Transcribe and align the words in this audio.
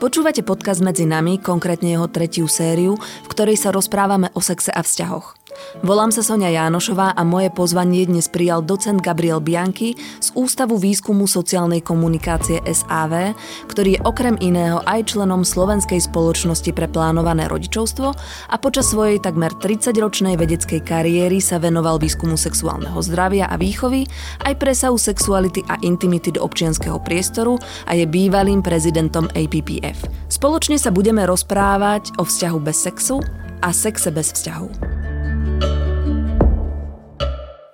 Počúvate 0.00 0.40
podcast 0.40 0.80
Medzi 0.80 1.04
nami, 1.04 1.36
konkrétne 1.36 1.92
jeho 1.92 2.08
tretiu 2.08 2.48
sériu, 2.48 2.96
v 2.96 3.28
ktorej 3.28 3.60
sa 3.60 3.68
rozprávame 3.68 4.32
o 4.32 4.40
sexe 4.40 4.72
a 4.72 4.80
vzťahoch. 4.80 5.39
Volám 5.80 6.10
sa 6.10 6.20
Sonia 6.20 6.50
Jánošová 6.50 7.14
a 7.14 7.22
moje 7.22 7.48
pozvanie 7.54 8.02
dnes 8.02 8.26
prijal 8.26 8.60
docent 8.60 8.98
Gabriel 8.98 9.40
Bianchi 9.40 9.94
z 9.96 10.28
Ústavu 10.34 10.76
výskumu 10.76 11.30
sociálnej 11.30 11.80
komunikácie 11.80 12.58
SAV, 12.66 13.32
ktorý 13.70 13.96
je 13.96 14.04
okrem 14.04 14.36
iného 14.42 14.82
aj 14.84 15.14
členom 15.14 15.46
Slovenskej 15.46 16.02
spoločnosti 16.02 16.74
pre 16.74 16.90
plánované 16.90 17.46
rodičovstvo 17.48 18.08
a 18.50 18.56
počas 18.58 18.90
svojej 18.92 19.22
takmer 19.22 19.54
30-ročnej 19.56 20.34
vedeckej 20.36 20.82
kariéry 20.82 21.38
sa 21.38 21.62
venoval 21.62 22.02
výskumu 22.02 22.34
sexuálneho 22.34 22.98
zdravia 23.00 23.46
a 23.48 23.56
výchovy, 23.56 24.04
aj 24.44 24.58
presahu 24.58 24.98
sexuality 24.98 25.64
a 25.70 25.78
intimity 25.86 26.34
do 26.34 26.44
občianského 26.44 26.98
priestoru 27.00 27.56
a 27.86 27.96
je 27.96 28.04
bývalým 28.10 28.60
prezidentom 28.60 29.30
APPF. 29.32 30.10
Spoločne 30.28 30.76
sa 30.76 30.92
budeme 30.92 31.24
rozprávať 31.24 32.20
o 32.20 32.26
vzťahu 32.26 32.58
bez 32.60 32.76
sexu 32.84 33.22
a 33.64 33.72
sexe 33.72 34.12
bez 34.12 34.34
vzťahu. 34.36 34.99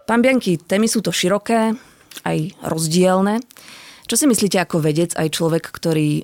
Pán 0.06 0.22
Bianky, 0.22 0.54
témy 0.54 0.86
sú 0.86 1.02
to 1.02 1.10
široké, 1.10 1.74
aj 2.22 2.54
rozdielne. 2.62 3.42
Čo 4.06 4.14
si 4.14 4.30
myslíte 4.30 4.54
ako 4.62 4.78
vedec, 4.78 5.10
aj 5.18 5.34
človek, 5.34 5.66
ktorý 5.66 6.22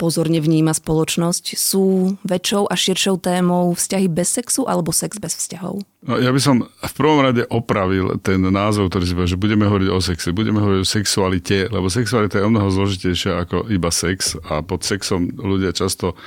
pozorne 0.00 0.40
vníma 0.42 0.74
spoločnosť, 0.74 1.54
sú 1.54 2.16
väčšou 2.26 2.66
a 2.66 2.74
širšou 2.74 3.22
témou 3.22 3.70
vzťahy 3.70 4.10
bez 4.10 4.34
sexu 4.34 4.66
alebo 4.66 4.90
sex 4.90 5.20
bez 5.20 5.36
vzťahov? 5.38 5.84
No, 6.02 6.18
ja 6.18 6.34
by 6.34 6.40
som 6.42 6.66
v 6.66 6.94
prvom 6.98 7.22
rade 7.22 7.46
opravil 7.46 8.18
ten 8.18 8.42
názov, 8.42 8.90
ktorý 8.90 9.04
si 9.06 9.14
povedal, 9.14 9.32
že 9.38 9.44
budeme 9.44 9.68
hovoriť 9.70 9.88
o 9.94 10.00
sexe, 10.02 10.34
budeme 10.34 10.58
hovoriť 10.58 10.80
o 10.82 10.88
sexualite, 10.88 11.70
lebo 11.70 11.86
sexualita 11.86 12.42
je 12.42 12.46
o 12.48 12.50
mnoho 12.50 12.74
zložitejšia 12.74 13.46
ako 13.46 13.70
iba 13.70 13.94
sex 13.94 14.34
a 14.42 14.64
pod 14.66 14.82
sexom 14.82 15.30
ľudia 15.38 15.70
často 15.70 16.18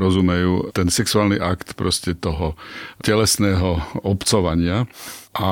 rozumejú 0.00 0.72
ten 0.72 0.88
sexuálny 0.88 1.36
akt 1.36 1.76
proste 1.76 2.16
toho 2.16 2.56
telesného 3.04 4.00
obcovania 4.00 4.88
a 5.38 5.50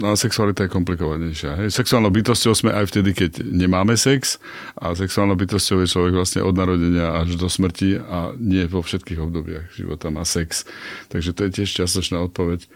a 0.00 0.16
sexualita 0.16 0.64
je 0.64 0.72
komplikovanejšia. 0.72 1.60
Hej. 1.60 1.76
Sexuálnou 1.76 2.10
bytosťou 2.10 2.52
sme 2.56 2.70
aj 2.72 2.88
vtedy, 2.88 3.12
keď 3.12 3.44
nemáme 3.44 3.94
sex 4.00 4.40
a 4.80 4.96
sexuálnou 4.96 5.36
bytosťou 5.36 5.84
je 5.84 5.92
človek 5.92 6.12
vlastne 6.16 6.40
od 6.40 6.56
narodenia 6.56 7.20
až 7.20 7.36
do 7.36 7.46
smrti 7.52 8.00
a 8.00 8.32
nie 8.40 8.64
vo 8.64 8.80
všetkých 8.80 9.20
obdobiach 9.20 9.66
života 9.76 10.08
má 10.08 10.24
sex. 10.24 10.64
Takže 11.12 11.36
to 11.36 11.40
je 11.46 11.50
tiež 11.60 11.70
častočná 11.84 12.20
odpoveď 12.24 12.64
e, 12.64 12.68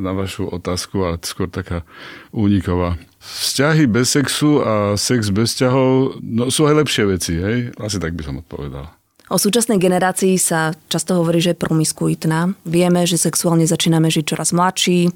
na 0.00 0.16
vašu 0.16 0.48
otázku, 0.48 1.04
ale 1.04 1.20
skôr 1.22 1.52
taká 1.52 1.84
úniková. 2.32 2.96
Vzťahy 3.20 3.88
bez 3.88 4.12
sexu 4.16 4.60
a 4.64 4.96
sex 4.96 5.28
bez 5.32 5.52
vzťahov 5.56 6.20
no, 6.20 6.48
sú 6.48 6.64
aj 6.68 6.84
lepšie 6.84 7.04
veci, 7.08 7.32
hej? 7.36 7.72
Asi 7.80 8.00
tak 8.00 8.16
by 8.16 8.22
som 8.24 8.40
odpovedal. 8.40 9.03
O 9.32 9.40
súčasnej 9.40 9.80
generácii 9.80 10.36
sa 10.36 10.76
často 10.92 11.16
hovorí, 11.16 11.40
že 11.40 11.56
je 11.56 11.62
promiskuitná. 11.64 12.52
Vieme, 12.68 13.08
že 13.08 13.16
sexuálne 13.16 13.64
začíname 13.64 14.12
žiť 14.12 14.24
čoraz 14.28 14.52
mladší. 14.52 15.08
E, 15.08 15.10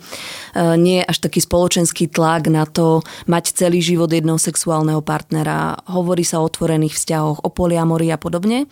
nie 0.81 1.05
je 1.05 1.09
až 1.13 1.29
taký 1.29 1.45
spoločenský 1.45 2.09
tlak 2.09 2.49
na 2.49 2.65
to 2.65 3.05
mať 3.29 3.53
celý 3.53 3.85
život 3.85 4.09
jedného 4.09 4.41
sexuálneho 4.41 5.05
partnera. 5.05 5.77
Hovorí 5.93 6.25
sa 6.25 6.41
o 6.41 6.49
otvorených 6.49 6.97
vzťahoch, 6.97 7.45
o 7.45 7.53
poliamorii 7.53 8.09
a 8.09 8.17
podobne. 8.17 8.65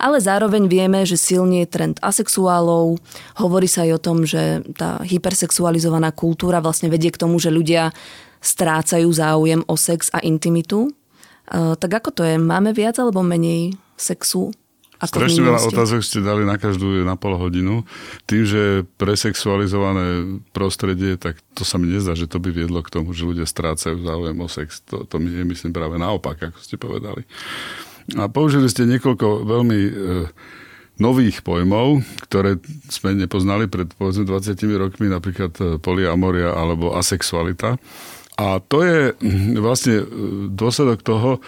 Ale 0.00 0.16
zároveň 0.16 0.64
vieme, 0.64 1.04
že 1.04 1.20
silne 1.20 1.60
je 1.60 1.68
trend 1.68 2.00
asexuálov. 2.00 2.96
Hovorí 3.36 3.68
sa 3.68 3.84
aj 3.84 4.00
o 4.00 4.00
tom, 4.00 4.24
že 4.24 4.64
tá 4.80 5.04
hypersexualizovaná 5.04 6.08
kultúra 6.16 6.64
vlastne 6.64 6.88
vedie 6.88 7.12
k 7.12 7.20
tomu, 7.20 7.36
že 7.36 7.52
ľudia 7.52 7.92
strácajú 8.40 9.12
záujem 9.12 9.60
o 9.68 9.76
sex 9.76 10.08
a 10.16 10.24
intimitu. 10.24 10.88
E, 10.88 11.76
tak 11.76 12.00
ako 12.00 12.16
to 12.16 12.22
je? 12.24 12.40
Máme 12.40 12.72
viac 12.72 12.96
alebo 12.96 13.20
menej 13.20 13.76
sexu 14.00 14.56
ako 15.00 15.16
Strašne 15.16 15.48
veľa 15.48 15.64
otázok 15.64 16.00
ste 16.04 16.20
dali 16.20 16.44
na 16.44 16.60
každú 16.60 17.00
na 17.08 17.16
pol 17.16 17.32
hodinu. 17.40 17.88
Tým, 18.28 18.44
že 18.44 18.84
presexualizované 19.00 20.38
prostredie, 20.52 21.16
tak 21.16 21.40
to 21.56 21.64
sa 21.64 21.80
mi 21.80 21.88
nezdá, 21.88 22.12
že 22.12 22.28
to 22.28 22.36
by 22.36 22.52
viedlo 22.52 22.84
k 22.84 22.92
tomu, 22.92 23.16
že 23.16 23.24
ľudia 23.24 23.48
strácajú 23.48 24.04
záujem 24.04 24.36
o 24.36 24.48
sex. 24.52 24.84
To, 24.92 25.08
to 25.08 25.16
mi 25.16 25.32
je, 25.32 25.40
myslím, 25.48 25.72
práve 25.72 25.96
naopak, 25.96 26.52
ako 26.52 26.58
ste 26.60 26.76
povedali. 26.76 27.24
A 28.20 28.28
použili 28.28 28.68
ste 28.68 28.84
niekoľko 28.84 29.48
veľmi 29.48 29.80
e, 29.80 29.92
nových 31.00 31.40
pojmov, 31.40 32.04
ktoré 32.28 32.60
sme 32.92 33.16
nepoznali 33.16 33.72
pred 33.72 33.88
povedzme 33.96 34.28
20 34.28 34.52
rokmi, 34.76 35.08
napríklad 35.08 35.52
e, 35.56 35.64
polyamoria 35.80 36.52
alebo 36.52 36.92
asexualita. 36.92 37.80
A 38.36 38.60
to 38.60 38.84
je 38.84 39.16
vlastne 39.56 39.96
e, 40.00 40.04
dôsledok 40.52 41.00
toho, 41.00 41.40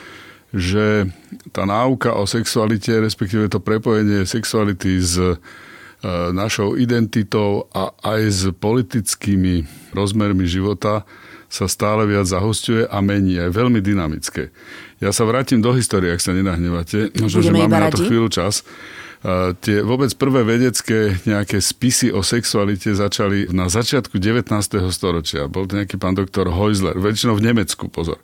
že 0.53 1.09
tá 1.51 1.65
náuka 1.65 2.13
o 2.13 2.29
sexualite, 2.29 2.93
respektíve 2.93 3.49
to 3.49 3.59
prepojenie 3.59 4.29
sexuality 4.29 5.01
s 5.01 5.17
e, 5.17 5.35
našou 6.33 6.77
identitou 6.77 7.73
a 7.73 7.97
aj 8.05 8.21
s 8.29 8.41
politickými 8.53 9.65
rozmermi 9.97 10.45
života 10.45 11.09
sa 11.53 11.69
stále 11.69 12.09
viac 12.09 12.25
zahostuje 12.25 12.89
a 12.89 13.01
mení, 13.05 13.37
aj 13.37 13.53
veľmi 13.53 13.81
dynamické. 13.85 14.49
Ja 15.05 15.13
sa 15.13 15.29
vrátim 15.29 15.61
do 15.61 15.73
histórie, 15.77 16.13
ak 16.13 16.21
sa 16.25 16.33
nenahnevate, 16.33 17.13
možno, 17.21 17.45
že 17.45 17.53
máme 17.53 17.77
na 17.77 17.93
to 17.93 18.09
chvíľu 18.09 18.33
čas 18.33 18.65
tie 19.63 19.87
vôbec 19.87 20.11
prvé 20.19 20.43
vedecké 20.43 21.15
nejaké 21.23 21.63
spisy 21.63 22.11
o 22.11 22.27
sexualite 22.27 22.91
začali 22.91 23.47
na 23.55 23.71
začiatku 23.71 24.19
19. 24.19 24.51
storočia. 24.91 25.47
Bol 25.47 25.71
to 25.71 25.79
nejaký 25.79 25.95
pán 25.95 26.19
doktor 26.19 26.51
Heusler, 26.51 26.99
väčšinou 26.99 27.39
v 27.39 27.47
Nemecku, 27.47 27.87
pozor. 27.87 28.19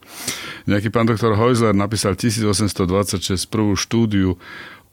Nejaký 0.66 0.90
pán 0.90 1.06
doktor 1.06 1.38
Heusler 1.38 1.70
napísal 1.70 2.18
1826 2.18 3.22
prvú 3.46 3.78
štúdiu 3.78 4.42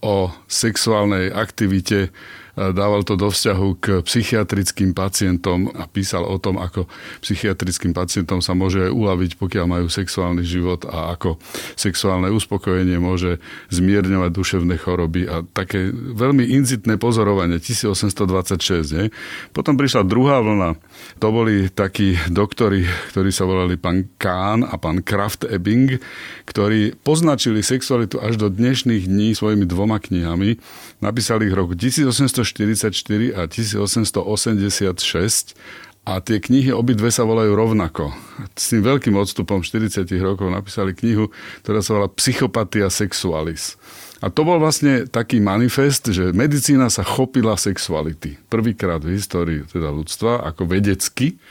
o 0.06 0.30
sexuálnej 0.46 1.34
aktivite 1.34 2.14
dával 2.56 3.04
to 3.04 3.20
do 3.20 3.28
vzťahu 3.28 3.68
k 3.84 3.86
psychiatrickým 4.08 4.96
pacientom 4.96 5.68
a 5.76 5.86
písal 5.92 6.24
o 6.24 6.40
tom, 6.40 6.56
ako 6.56 6.88
psychiatrickým 7.20 7.92
pacientom 7.92 8.40
sa 8.40 8.56
môže 8.56 8.88
uľaviť, 8.88 9.36
pokiaľ 9.36 9.66
majú 9.68 9.88
sexuálny 9.92 10.48
život 10.48 10.88
a 10.88 11.12
ako 11.12 11.36
sexuálne 11.76 12.32
uspokojenie 12.32 12.96
môže 12.96 13.44
zmierňovať 13.76 14.32
duševné 14.32 14.76
choroby 14.80 15.28
a 15.28 15.44
také 15.44 15.92
veľmi 15.92 16.48
inzitné 16.48 16.96
pozorovanie 16.96 17.60
1826. 17.60 18.96
Nie? 18.96 19.06
Potom 19.52 19.76
prišla 19.76 20.08
druhá 20.08 20.40
vlna. 20.40 20.80
To 21.20 21.28
boli 21.36 21.68
takí 21.68 22.16
doktori, 22.32 22.88
ktorí 23.12 23.30
sa 23.36 23.44
volali 23.44 23.76
pán 23.76 24.08
Kahn 24.16 24.64
a 24.64 24.80
pán 24.80 25.04
Kraft 25.04 25.44
Ebbing, 25.44 26.00
ktorí 26.48 26.96
poznačili 27.04 27.60
sexualitu 27.60 28.24
až 28.24 28.40
do 28.40 28.48
dnešných 28.48 29.12
dní 29.12 29.36
svojimi 29.36 29.68
dvoma 29.68 30.00
knihami. 30.00 30.56
Napísali 31.04 31.52
ich 31.52 31.54
v 31.54 31.60
roku 31.60 31.74
1800 31.76 32.45
1844 32.46 33.34
a 33.34 33.50
1886 33.50 35.58
a 36.06 36.22
tie 36.22 36.38
knihy 36.38 36.70
obidve 36.70 37.10
sa 37.10 37.26
volajú 37.26 37.58
rovnako. 37.58 38.14
S 38.54 38.70
tým 38.70 38.86
veľkým 38.86 39.18
odstupom 39.18 39.66
40 39.66 40.06
rokov 40.22 40.54
napísali 40.54 40.94
knihu, 40.94 41.34
ktorá 41.66 41.82
sa 41.82 41.98
volá 41.98 42.08
Psychopatia 42.14 42.94
sexualis. 42.94 43.74
A 44.22 44.30
to 44.30 44.46
bol 44.46 44.62
vlastne 44.62 45.10
taký 45.10 45.42
manifest, 45.42 46.06
že 46.14 46.30
medicína 46.32 46.94
sa 46.94 47.02
chopila 47.02 47.58
sexuality. 47.58 48.38
Prvýkrát 48.54 49.02
v 49.02 49.18
histórii 49.18 49.66
teda 49.66 49.90
ľudstva 49.90 50.46
ako 50.46 50.70
vedecky 50.70 51.42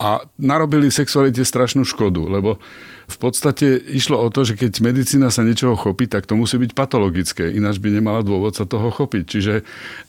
a 0.00 0.24
narobili 0.40 0.88
sexualite 0.90 1.46
strašnú 1.46 1.86
škodu, 1.86 2.24
lebo 2.24 2.58
v 3.10 3.18
podstate 3.18 3.66
išlo 3.76 4.16
o 4.22 4.30
to, 4.30 4.46
že 4.46 4.54
keď 4.54 4.78
medicína 4.80 5.28
sa 5.34 5.42
niečoho 5.42 5.74
chopí, 5.74 6.06
tak 6.06 6.30
to 6.30 6.38
musí 6.38 6.56
byť 6.56 6.72
patologické, 6.72 7.50
ináč 7.50 7.82
by 7.82 7.90
nemala 7.90 8.22
dôvod 8.22 8.54
sa 8.54 8.64
toho 8.64 8.88
chopiť. 8.94 9.24
Čiže 9.26 9.54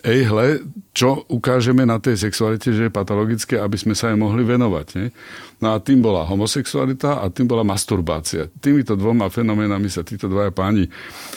ej 0.06 0.19
hle, 0.30 0.62
čo 0.94 1.25
ukážeme 1.27 1.83
na 1.83 1.98
tej 1.98 2.21
sexualite, 2.21 2.69
že 2.69 2.88
je 2.88 2.94
patologické, 2.94 3.57
aby 3.57 3.75
sme 3.75 3.98
sa 3.98 4.13
aj 4.13 4.18
mohli 4.21 4.45
venovať. 4.45 4.88
Nie? 4.95 5.09
No 5.62 5.78
a 5.78 5.78
tým 5.78 6.02
bola 6.02 6.25
homosexualita 6.25 7.22
a 7.22 7.30
tým 7.30 7.46
bola 7.46 7.62
masturbácia. 7.62 8.50
Týmito 8.50 8.98
dvoma 8.98 9.30
fenoménami 9.30 9.94
sa 9.94 10.02
títo 10.02 10.25
dvaja 10.25 10.50
páni 10.50 10.90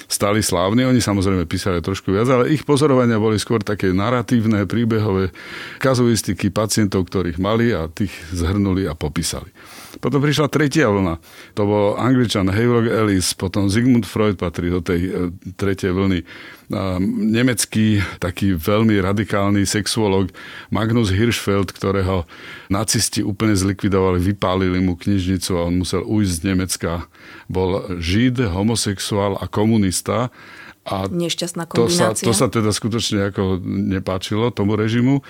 stali 0.09 0.41
slávni. 0.41 0.88
Oni 0.88 0.97
samozrejme 0.97 1.44
písali 1.44 1.85
trošku 1.85 2.09
viac, 2.09 2.32
ale 2.32 2.49
ich 2.49 2.65
pozorovania 2.65 3.21
boli 3.21 3.37
skôr 3.37 3.61
také 3.61 3.93
naratívne, 3.93 4.65
príbehové 4.65 5.29
kazuistiky 5.76 6.49
pacientov, 6.49 7.05
ktorých 7.12 7.37
mali 7.37 7.76
a 7.76 7.85
tých 7.93 8.17
zhrnuli 8.32 8.88
a 8.88 8.97
popísali. 8.97 9.53
Potom 10.00 10.25
prišla 10.25 10.49
tretia 10.49 10.88
vlna. 10.88 11.21
To 11.55 11.62
bol 11.69 11.87
angličan 12.00 12.49
Havelock 12.49 12.88
Ellis, 12.91 13.37
potom 13.37 13.69
Sigmund 13.69 14.09
Freud 14.09 14.41
patrí 14.41 14.73
do 14.73 14.81
tej 14.81 15.00
e, 15.05 15.11
tretej 15.55 15.93
vlny. 15.93 16.25
A 16.72 16.96
nemecký 17.02 18.00
taký 18.16 18.56
veľmi 18.56 18.96
radikálny 18.96 19.69
sexuolog 19.69 20.32
Magnus 20.72 21.12
Hirschfeld, 21.12 21.76
ktorého 21.76 22.25
nacisti 22.72 23.20
úplne 23.20 23.52
zlikvidovali, 23.52 24.16
vypálili 24.16 24.81
mu 24.81 24.96
knižnicu 24.96 25.61
a 25.61 25.69
on 25.69 25.84
musel 25.84 26.00
ujsť 26.00 26.32
z 26.32 26.40
Nemecka. 26.49 26.93
Bol 27.52 28.00
žid, 28.00 28.40
homosexuál 28.40 29.37
a 29.37 29.44
komunista 29.44 30.32
A 30.84 31.08
Nešťastná 31.08 31.64
kombinácia. 31.64 32.28
To 32.28 32.36
sa, 32.36 32.48
to 32.48 32.52
sa 32.52 32.52
teda 32.52 32.69
skutočne 32.69 33.32
ako 33.32 33.56
nepáčilo 33.64 34.52
tomu 34.52 34.76
režimu. 34.76 35.25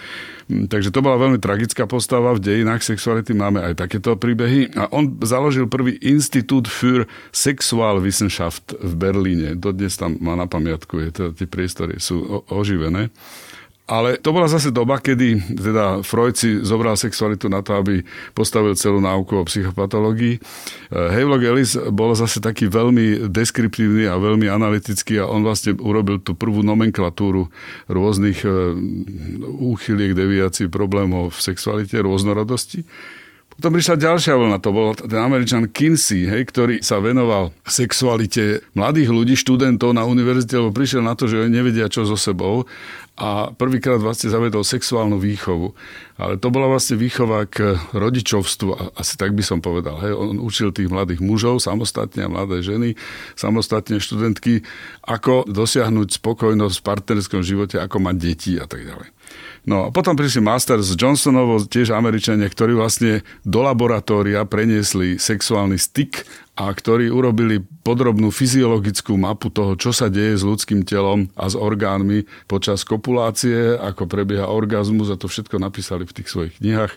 Mm, 0.50 0.66
takže 0.66 0.90
to 0.90 0.98
bola 0.98 1.14
veľmi 1.14 1.38
tragická 1.38 1.86
postava. 1.86 2.34
V 2.34 2.42
dejinách 2.42 2.82
sexuality 2.82 3.38
máme 3.38 3.62
aj 3.62 3.78
takéto 3.78 4.18
príbehy. 4.18 4.74
A 4.74 4.90
on 4.90 5.14
založil 5.22 5.70
prvý 5.70 5.94
Institút 6.02 6.66
für 6.66 7.06
Sexualwissenschaft 7.30 8.74
v 8.82 8.92
Berlíne. 8.98 9.54
Dodnes 9.54 9.94
tam 9.94 10.18
má 10.18 10.34
na 10.34 10.50
pamiatku, 10.50 10.98
je 11.06 11.10
to, 11.14 11.24
tie 11.30 11.46
priestory 11.46 12.02
sú 12.02 12.42
oživené. 12.50 13.14
Ale 13.84 14.16
to 14.16 14.32
bola 14.32 14.48
zase 14.48 14.72
doba, 14.72 14.96
kedy 14.96 15.60
teda 15.60 16.00
Freud 16.00 16.32
si 16.40 16.56
zobral 16.64 16.96
sexualitu 16.96 17.52
na 17.52 17.60
to, 17.60 17.76
aby 17.76 18.00
postavil 18.32 18.72
celú 18.72 18.96
náuku 18.96 19.36
o 19.36 19.44
psychopatológii. 19.44 20.40
Eh, 20.40 21.08
Havelock 21.12 21.44
Ellis 21.44 21.76
bol 21.92 22.16
zase 22.16 22.40
taký 22.40 22.72
veľmi 22.72 23.28
deskriptívny 23.28 24.08
a 24.08 24.16
veľmi 24.16 24.48
analytický 24.48 25.20
a 25.20 25.28
on 25.28 25.44
vlastne 25.44 25.76
urobil 25.76 26.16
tú 26.16 26.32
prvú 26.32 26.64
nomenklatúru 26.64 27.52
rôznych 27.92 28.40
eh, 28.48 28.72
úchyliek, 29.52 30.16
deviácií, 30.16 30.72
problémov 30.72 31.36
v 31.36 31.44
sexualite, 31.44 32.00
rôznorodosti. 32.00 32.88
Potom 33.54 33.70
prišla 33.70 34.02
ďalšia 34.02 34.34
vlna, 34.34 34.58
to 34.58 34.74
bol 34.74 34.98
ten 34.98 35.20
američan 35.22 35.70
Kinsey, 35.70 36.26
hej, 36.26 36.42
ktorý 36.50 36.82
sa 36.82 36.98
venoval 36.98 37.54
sexualite 37.62 38.66
mladých 38.74 39.14
ľudí, 39.14 39.34
študentov 39.38 39.94
na 39.94 40.02
univerzite, 40.02 40.58
lebo 40.58 40.74
prišiel 40.74 41.06
na 41.06 41.14
to, 41.14 41.30
že 41.30 41.46
nevedia, 41.46 41.86
čo 41.86 42.02
so 42.02 42.18
sebou 42.18 42.66
a 43.14 43.54
prvýkrát 43.54 44.02
vlastne 44.02 44.26
zavedol 44.26 44.66
sexuálnu 44.66 45.22
výchovu. 45.22 45.70
Ale 46.18 46.34
to 46.34 46.50
bola 46.50 46.66
vlastne 46.66 46.98
výchova 46.98 47.46
k 47.46 47.78
rodičovstvu, 47.94 48.98
asi 48.98 49.14
tak 49.14 49.38
by 49.38 49.42
som 49.46 49.62
povedal. 49.62 50.02
Hej. 50.02 50.18
On 50.18 50.34
učil 50.42 50.74
tých 50.74 50.90
mladých 50.90 51.22
mužov 51.22 51.62
samostatne 51.62 52.26
a 52.26 52.32
mladé 52.32 52.58
ženy, 52.66 52.98
samostatne 53.38 54.02
študentky, 54.02 54.66
ako 55.06 55.46
dosiahnuť 55.46 56.18
spokojnosť 56.18 56.74
v 56.74 56.86
partnerskom 56.90 57.46
živote, 57.46 57.78
ako 57.78 58.02
mať 58.02 58.16
deti 58.18 58.58
a 58.58 58.66
tak 58.66 58.82
ďalej. 58.82 59.14
No 59.64 59.88
a 59.88 59.92
potom 59.92 60.12
prišli 60.12 60.44
Masters 60.44 60.92
Johnsonovo, 60.92 61.56
tiež 61.64 61.96
Američania, 61.96 62.52
ktorí 62.52 62.76
vlastne 62.76 63.24
do 63.48 63.64
laboratória 63.64 64.44
preniesli 64.44 65.16
sexuálny 65.16 65.80
styk 65.80 66.28
a 66.60 66.68
ktorí 66.68 67.08
urobili 67.08 67.64
podrobnú 67.80 68.28
fyziologickú 68.28 69.16
mapu 69.16 69.48
toho, 69.48 69.72
čo 69.80 69.90
sa 69.96 70.12
deje 70.12 70.36
s 70.36 70.44
ľudským 70.44 70.84
telom 70.84 71.32
a 71.32 71.48
s 71.48 71.56
orgánmi 71.56 72.28
počas 72.44 72.84
kopulácie, 72.84 73.80
ako 73.80 74.04
prebieha 74.04 74.52
orgazmus 74.52 75.08
a 75.08 75.16
to 75.16 75.32
všetko 75.32 75.56
napísali 75.56 76.04
v 76.04 76.12
tých 76.12 76.28
svojich 76.28 76.54
knihách. 76.60 76.92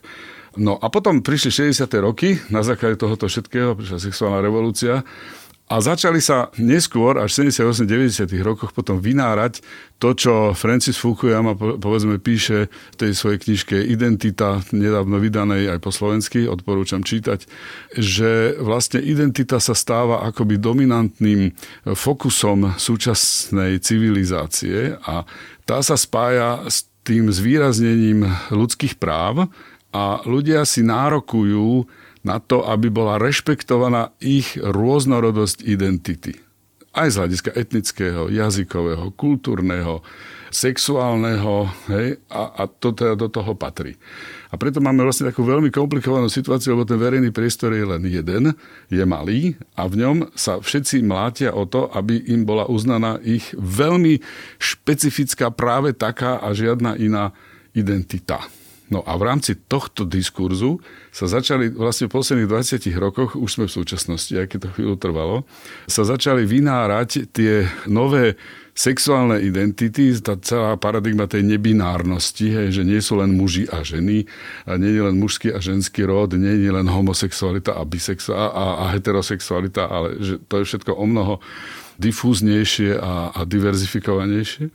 No 0.59 0.75
a 0.75 0.91
potom 0.91 1.23
prišli 1.23 1.71
60. 1.71 1.87
roky, 2.03 2.35
na 2.51 2.67
základe 2.67 2.99
tohoto 2.99 3.31
všetkého 3.31 3.79
prišla 3.79 4.03
sexuálna 4.03 4.43
revolúcia 4.43 5.07
a 5.67 5.83
začali 5.83 6.23
sa 6.23 6.47
neskôr, 6.55 7.19
až 7.19 7.43
v 7.43 7.51
78-90 7.51 8.31
rokoch, 8.39 8.71
potom 8.71 9.03
vynárať 9.03 9.59
to, 9.99 10.15
čo 10.15 10.33
Francis 10.55 10.95
Fukuyama 10.95 11.59
povedzme 11.59 12.23
píše 12.23 12.71
v 12.71 12.95
tej 12.95 13.11
svojej 13.11 13.39
knižke 13.43 13.75
Identita, 13.75 14.63
nedávno 14.71 15.19
vydanej 15.19 15.75
aj 15.75 15.79
po 15.83 15.91
slovensky, 15.91 16.47
odporúčam 16.47 17.03
čítať, 17.03 17.43
že 17.99 18.55
vlastne 18.63 19.03
identita 19.03 19.59
sa 19.59 19.75
stáva 19.75 20.23
akoby 20.31 20.55
dominantným 20.55 21.51
fokusom 21.83 22.79
súčasnej 22.79 23.83
civilizácie 23.83 24.95
a 25.03 25.27
tá 25.67 25.83
sa 25.83 25.99
spája 25.99 26.63
s 26.63 26.87
tým 27.03 27.27
zvýraznením 27.27 28.23
ľudských 28.55 28.95
práv 28.95 29.51
a 29.91 30.23
ľudia 30.23 30.63
si 30.63 30.79
nárokujú 30.79 31.87
na 32.27 32.43
to, 32.43 32.67
aby 32.67 32.91
bola 32.91 33.15
rešpektovaná 33.15 34.11
ich 34.19 34.59
rôznorodosť 34.59 35.63
identity. 35.63 36.35
Aj 36.91 37.07
z 37.07 37.23
hľadiska 37.23 37.55
etnického, 37.55 38.27
jazykového, 38.27 39.15
kultúrneho, 39.15 40.03
sexuálneho, 40.49 41.69
hej, 41.91 42.17
a, 42.31 42.63
a 42.63 42.63
to 42.67 42.95
teda 42.95 43.13
do 43.19 43.27
toho 43.27 43.53
patrí. 43.53 43.95
A 44.47 44.55
preto 44.55 44.79
máme 44.79 45.03
vlastne 45.03 45.27
takú 45.27 45.43
veľmi 45.43 45.69
komplikovanú 45.69 46.31
situáciu, 46.31 46.73
lebo 46.73 46.87
ten 46.87 46.97
verejný 46.97 47.35
priestor 47.35 47.75
je 47.75 47.83
len 47.83 48.01
jeden, 48.07 48.55
je 48.87 49.03
malý 49.03 49.59
a 49.75 49.85
v 49.85 49.99
ňom 50.01 50.17
sa 50.33 50.63
všetci 50.63 51.03
mlátia 51.03 51.51
o 51.51 51.67
to, 51.67 51.91
aby 51.91 52.17
im 52.31 52.47
bola 52.47 52.65
uznaná 52.65 53.19
ich 53.21 53.51
veľmi 53.59 54.23
špecifická 54.57 55.51
práve 55.51 55.91
taká 55.91 56.39
a 56.39 56.55
žiadna 56.55 56.95
iná 56.95 57.35
identita. 57.75 58.41
No 58.87 59.03
a 59.03 59.19
v 59.19 59.27
rámci 59.27 59.59
tohto 59.67 60.07
diskurzu 60.07 60.79
sa 61.11 61.27
začali 61.27 61.75
vlastne 61.75 62.07
v 62.07 62.15
posledných 62.15 62.47
20 62.47 62.87
rokoch, 62.95 63.35
už 63.35 63.59
sme 63.59 63.65
v 63.67 63.75
súčasnosti, 63.83 64.31
aj 64.31 64.63
to 64.63 64.71
chvíľu 64.71 64.95
trvalo, 64.95 65.43
sa 65.91 66.07
začali 66.07 66.47
vynárať 66.47 67.27
tie 67.35 67.67
nové 67.91 68.39
sexuálne 68.77 69.41
identity, 69.41 70.13
tá 70.21 70.39
celá 70.39 70.77
paradigma 70.79 71.27
tej 71.27 71.43
nebinárnosti, 71.43 72.47
hej, 72.47 72.67
že 72.79 72.83
nie 72.85 73.01
sú 73.03 73.19
len 73.19 73.33
muži 73.33 73.67
a 73.67 73.81
ženy, 73.83 74.23
a 74.69 74.77
nie 74.79 74.93
je 74.93 75.01
len 75.01 75.17
mužský 75.17 75.51
a 75.51 75.59
ženský 75.59 76.05
rod, 76.05 76.37
nie 76.37 76.61
je 76.61 76.71
len 76.71 76.85
homosexualita 76.85 77.75
a 77.75 77.81
bisexualita 77.83 78.53
a, 78.53 78.65
a 78.87 78.95
heterosexualita, 78.95 79.83
ale 79.89 80.21
že 80.21 80.39
to 80.45 80.61
je 80.61 80.67
všetko 80.69 80.93
o 80.93 81.05
mnoho 81.09 81.41
difúznejšie 81.97 83.01
a, 83.01 83.33
a 83.33 83.41
diverzifikovanejšie 83.43 84.69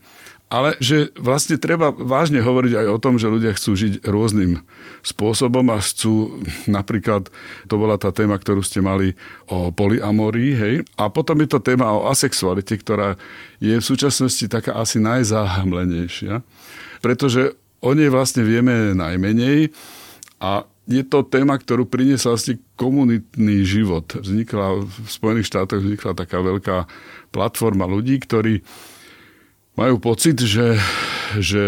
ale 0.52 0.76
že 0.84 1.08
vlastne 1.16 1.56
treba 1.56 1.88
vážne 1.88 2.44
hovoriť 2.44 2.84
aj 2.84 2.87
o 2.93 3.00
tom, 3.00 3.16
že 3.16 3.32
ľudia 3.32 3.56
chcú 3.56 3.72
žiť 3.72 4.04
rôznym 4.04 4.60
spôsobom 5.00 5.64
a 5.72 5.81
chcú, 5.81 6.44
napríklad, 6.69 7.32
to 7.72 7.75
bola 7.81 7.96
tá 7.96 8.12
téma, 8.12 8.37
ktorú 8.37 8.60
ste 8.60 8.84
mali 8.84 9.16
o 9.49 9.72
polyamorii, 9.72 10.52
hej, 10.52 10.75
a 11.00 11.08
potom 11.08 11.40
je 11.40 11.56
to 11.56 11.64
téma 11.64 11.88
o 11.96 12.04
asexualite, 12.12 12.76
ktorá 12.76 13.16
je 13.64 13.81
v 13.81 13.84
súčasnosti 13.84 14.44
taká 14.52 14.76
asi 14.76 15.00
najzáhamlenejšia, 15.00 16.44
pretože 17.00 17.56
o 17.81 17.96
nej 17.96 18.12
vlastne 18.12 18.44
vieme 18.44 18.93
najmenej 18.93 19.72
a 20.37 20.69
je 20.84 21.00
to 21.06 21.25
téma, 21.25 21.56
ktorú 21.56 21.88
priniesla 21.88 22.37
vlastne 22.37 22.60
komunitný 22.76 23.64
život. 23.64 24.04
Vznikla 24.19 24.84
v 24.84 25.06
Spojených 25.08 25.49
štátoch 25.49 25.81
vznikla 25.81 26.12
taká 26.12 26.43
veľká 26.43 26.76
platforma 27.32 27.87
ľudí, 27.87 28.20
ktorí 28.20 28.60
majú 29.73 29.97
pocit, 29.97 30.37
že, 30.37 30.77
že 31.41 31.65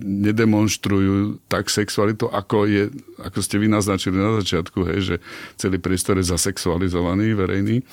nedemonstrujú 0.00 1.42
tak 1.52 1.68
sexualitu, 1.68 2.32
ako, 2.32 2.64
je, 2.64 2.88
ako 3.20 3.38
ste 3.44 3.60
vy 3.60 3.68
naznačili 3.68 4.16
na 4.16 4.40
začiatku, 4.40 4.78
hej, 4.88 5.00
že 5.04 5.16
celý 5.60 5.76
priestor 5.76 6.16
je 6.16 6.28
zasexualizovaný, 6.32 7.36
verejný 7.36 7.84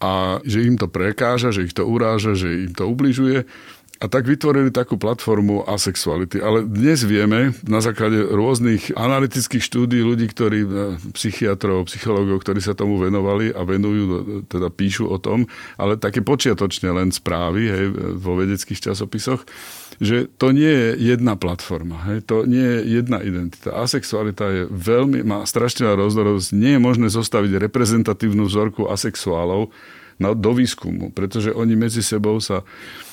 a 0.00 0.40
že 0.48 0.64
im 0.64 0.80
to 0.80 0.88
prekáža, 0.88 1.52
že 1.52 1.68
ich 1.68 1.76
to 1.76 1.84
uráža, 1.84 2.32
že 2.32 2.48
im 2.64 2.72
to 2.72 2.88
ubližuje 2.88 3.44
a 4.00 4.08
tak 4.08 4.24
vytvorili 4.24 4.72
takú 4.72 4.96
platformu 4.96 5.68
asexuality. 5.68 6.40
Ale 6.40 6.64
dnes 6.64 7.04
vieme, 7.04 7.52
na 7.68 7.84
základe 7.84 8.16
rôznych 8.16 8.96
analytických 8.96 9.60
štúdí 9.60 10.00
ľudí, 10.00 10.24
ktorí, 10.32 10.60
e, 10.64 10.68
psychiatrov, 11.12 11.84
psychológov, 11.84 12.40
ktorí 12.40 12.64
sa 12.64 12.72
tomu 12.72 12.96
venovali 12.96 13.52
a 13.52 13.60
venujú, 13.60 14.04
e, 14.08 14.16
teda 14.48 14.72
píšu 14.72 15.04
o 15.04 15.20
tom, 15.20 15.44
ale 15.76 16.00
také 16.00 16.24
počiatočne 16.24 16.96
len 16.96 17.12
správy 17.12 17.68
hej, 17.68 17.84
vo 18.16 18.40
vedeckých 18.40 18.88
časopisoch, 18.88 19.44
že 20.00 20.32
to 20.40 20.56
nie 20.56 20.72
je 20.72 21.12
jedna 21.12 21.36
platforma, 21.36 22.00
hej, 22.08 22.24
to 22.24 22.48
nie 22.48 22.64
je 22.64 23.04
jedna 23.04 23.20
identita. 23.20 23.76
Asexualita 23.84 24.48
je 24.48 24.62
veľmi, 24.72 25.28
má 25.28 25.44
strašne 25.44 25.84
rozdorovosť. 25.92 26.56
Nie 26.56 26.80
je 26.80 26.84
možné 26.88 27.12
zostaviť 27.12 27.60
reprezentatívnu 27.68 28.48
vzorku 28.48 28.88
asexuálov, 28.88 29.68
na, 30.20 30.36
do 30.36 30.52
výskumu, 30.52 31.08
pretože 31.10 31.48
oni 31.50 31.74
medzi 31.80 32.04
sebou 32.04 32.36
sa, 32.44 32.60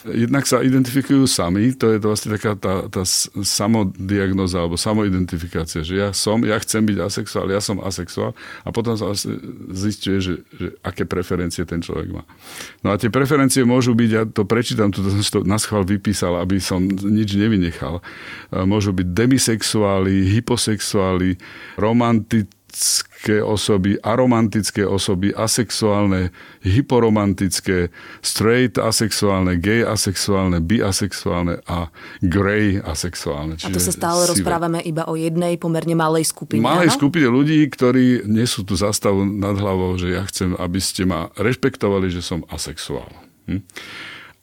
jednak 0.03 0.43
sa 0.43 0.59
identifikujú 0.59 1.23
sami, 1.23 1.71
to 1.71 1.95
je 1.95 2.03
to 2.03 2.07
vlastne 2.11 2.35
taká 2.35 2.59
tá, 2.59 2.91
tá 2.91 3.07
samodiagnoza 3.41 4.59
alebo 4.59 4.75
samoidentifikácia, 4.75 5.87
že 5.87 5.95
ja 5.95 6.09
som, 6.11 6.43
ja 6.43 6.59
chcem 6.59 6.83
byť 6.83 6.97
asexuál, 6.99 7.47
ja 7.47 7.63
som 7.63 7.79
asexuál 7.79 8.35
a 8.67 8.69
potom 8.75 8.99
sa 8.99 9.07
vlastne 9.07 9.39
zistuje, 9.71 10.19
že, 10.19 10.33
že 10.51 10.67
aké 10.83 11.07
preferencie 11.07 11.63
ten 11.63 11.79
človek 11.79 12.11
má. 12.11 12.27
No 12.83 12.91
a 12.91 12.99
tie 12.99 13.07
preferencie 13.07 13.63
môžu 13.63 13.95
byť, 13.95 14.09
ja 14.11 14.27
to 14.27 14.43
prečítam, 14.43 14.91
tu 14.91 14.99
som 14.99 15.23
to 15.23 15.47
na 15.47 15.55
schvál 15.55 15.87
vypísal, 15.87 16.43
aby 16.43 16.59
som 16.59 16.83
nič 16.91 17.39
nevynechal. 17.39 18.03
Môžu 18.51 18.91
byť 18.91 19.07
demisexuáli, 19.15 20.27
hyposexuáli, 20.35 21.39
romantici, 21.79 22.56
romantické 22.77 23.41
osoby, 23.41 23.97
aromantické 24.05 24.85
osoby, 24.85 25.33
asexuálne, 25.33 26.29
hyporomantické, 26.61 27.89
straight 28.21 28.77
asexuálne, 28.77 29.57
gay 29.57 29.81
asexuálne, 29.81 30.61
biasexuálne 30.61 31.65
a 31.65 31.89
grey 32.21 32.77
asexuálne. 32.77 33.57
Čiže 33.57 33.67
a 33.67 33.75
to 33.75 33.81
sa 33.81 33.93
stále 33.93 34.21
sive. 34.23 34.31
rozprávame 34.37 34.85
iba 34.85 35.09
o 35.09 35.17
jednej 35.17 35.57
pomerne 35.57 35.97
malej 35.97 36.29
skupine. 36.29 36.61
Malej 36.61 36.93
áno? 36.93 36.97
skupine 37.01 37.27
ľudí, 37.27 37.65
ktorí 37.65 38.29
nesú 38.29 38.61
tú 38.61 38.77
zastavu 38.77 39.25
nad 39.25 39.57
hlavou, 39.57 39.97
že 39.97 40.13
ja 40.13 40.21
chcem, 40.29 40.53
aby 40.53 40.77
ste 40.77 41.09
ma 41.09 41.33
rešpektovali, 41.41 42.13
že 42.13 42.21
som 42.21 42.45
asexuál. 42.53 43.09
Hm? 43.49 43.65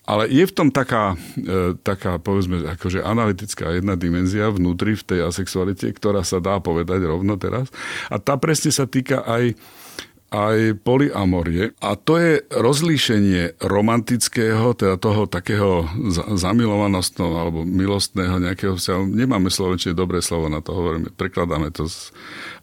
Ale 0.04 0.28
je 0.28 0.44
v 0.44 0.52
tom 0.52 0.68
taká, 0.68 1.16
e, 1.40 1.75
taká 1.80 2.20
povedzme, 2.20 2.61
akože 2.76 3.00
analytická 3.00 3.73
jedna 3.73 3.96
dimenzia 3.96 4.52
vnútri 4.52 4.92
v 5.00 5.04
tej 5.04 5.20
asexualite, 5.32 5.88
ktorá 5.96 6.20
sa 6.20 6.44
dá 6.44 6.61
povedať 6.61 7.08
rovno 7.08 7.40
teraz. 7.40 7.73
A 8.12 8.20
tá 8.20 8.37
presne 8.37 8.68
sa 8.68 8.84
týka 8.84 9.25
aj 9.25 9.56
aj 10.34 10.82
polyamorie 10.82 11.78
a 11.78 11.94
to 11.94 12.18
je 12.18 12.42
rozlíšenie 12.50 13.62
romantického, 13.62 14.75
teda 14.75 14.99
toho 14.99 15.30
takého 15.30 15.87
zamilovanostného 16.34 17.34
alebo 17.38 17.62
milostného 17.62 18.42
nejakého 18.42 18.75
vzťahu. 18.75 19.14
Nemáme 19.14 19.46
slovenčine 19.46 19.94
dobré 19.94 20.18
slovo 20.18 20.50
na 20.50 20.58
to, 20.58 20.75
hovoríme, 20.75 21.14
prekladáme 21.14 21.70
to 21.70 21.87
z 21.87 22.11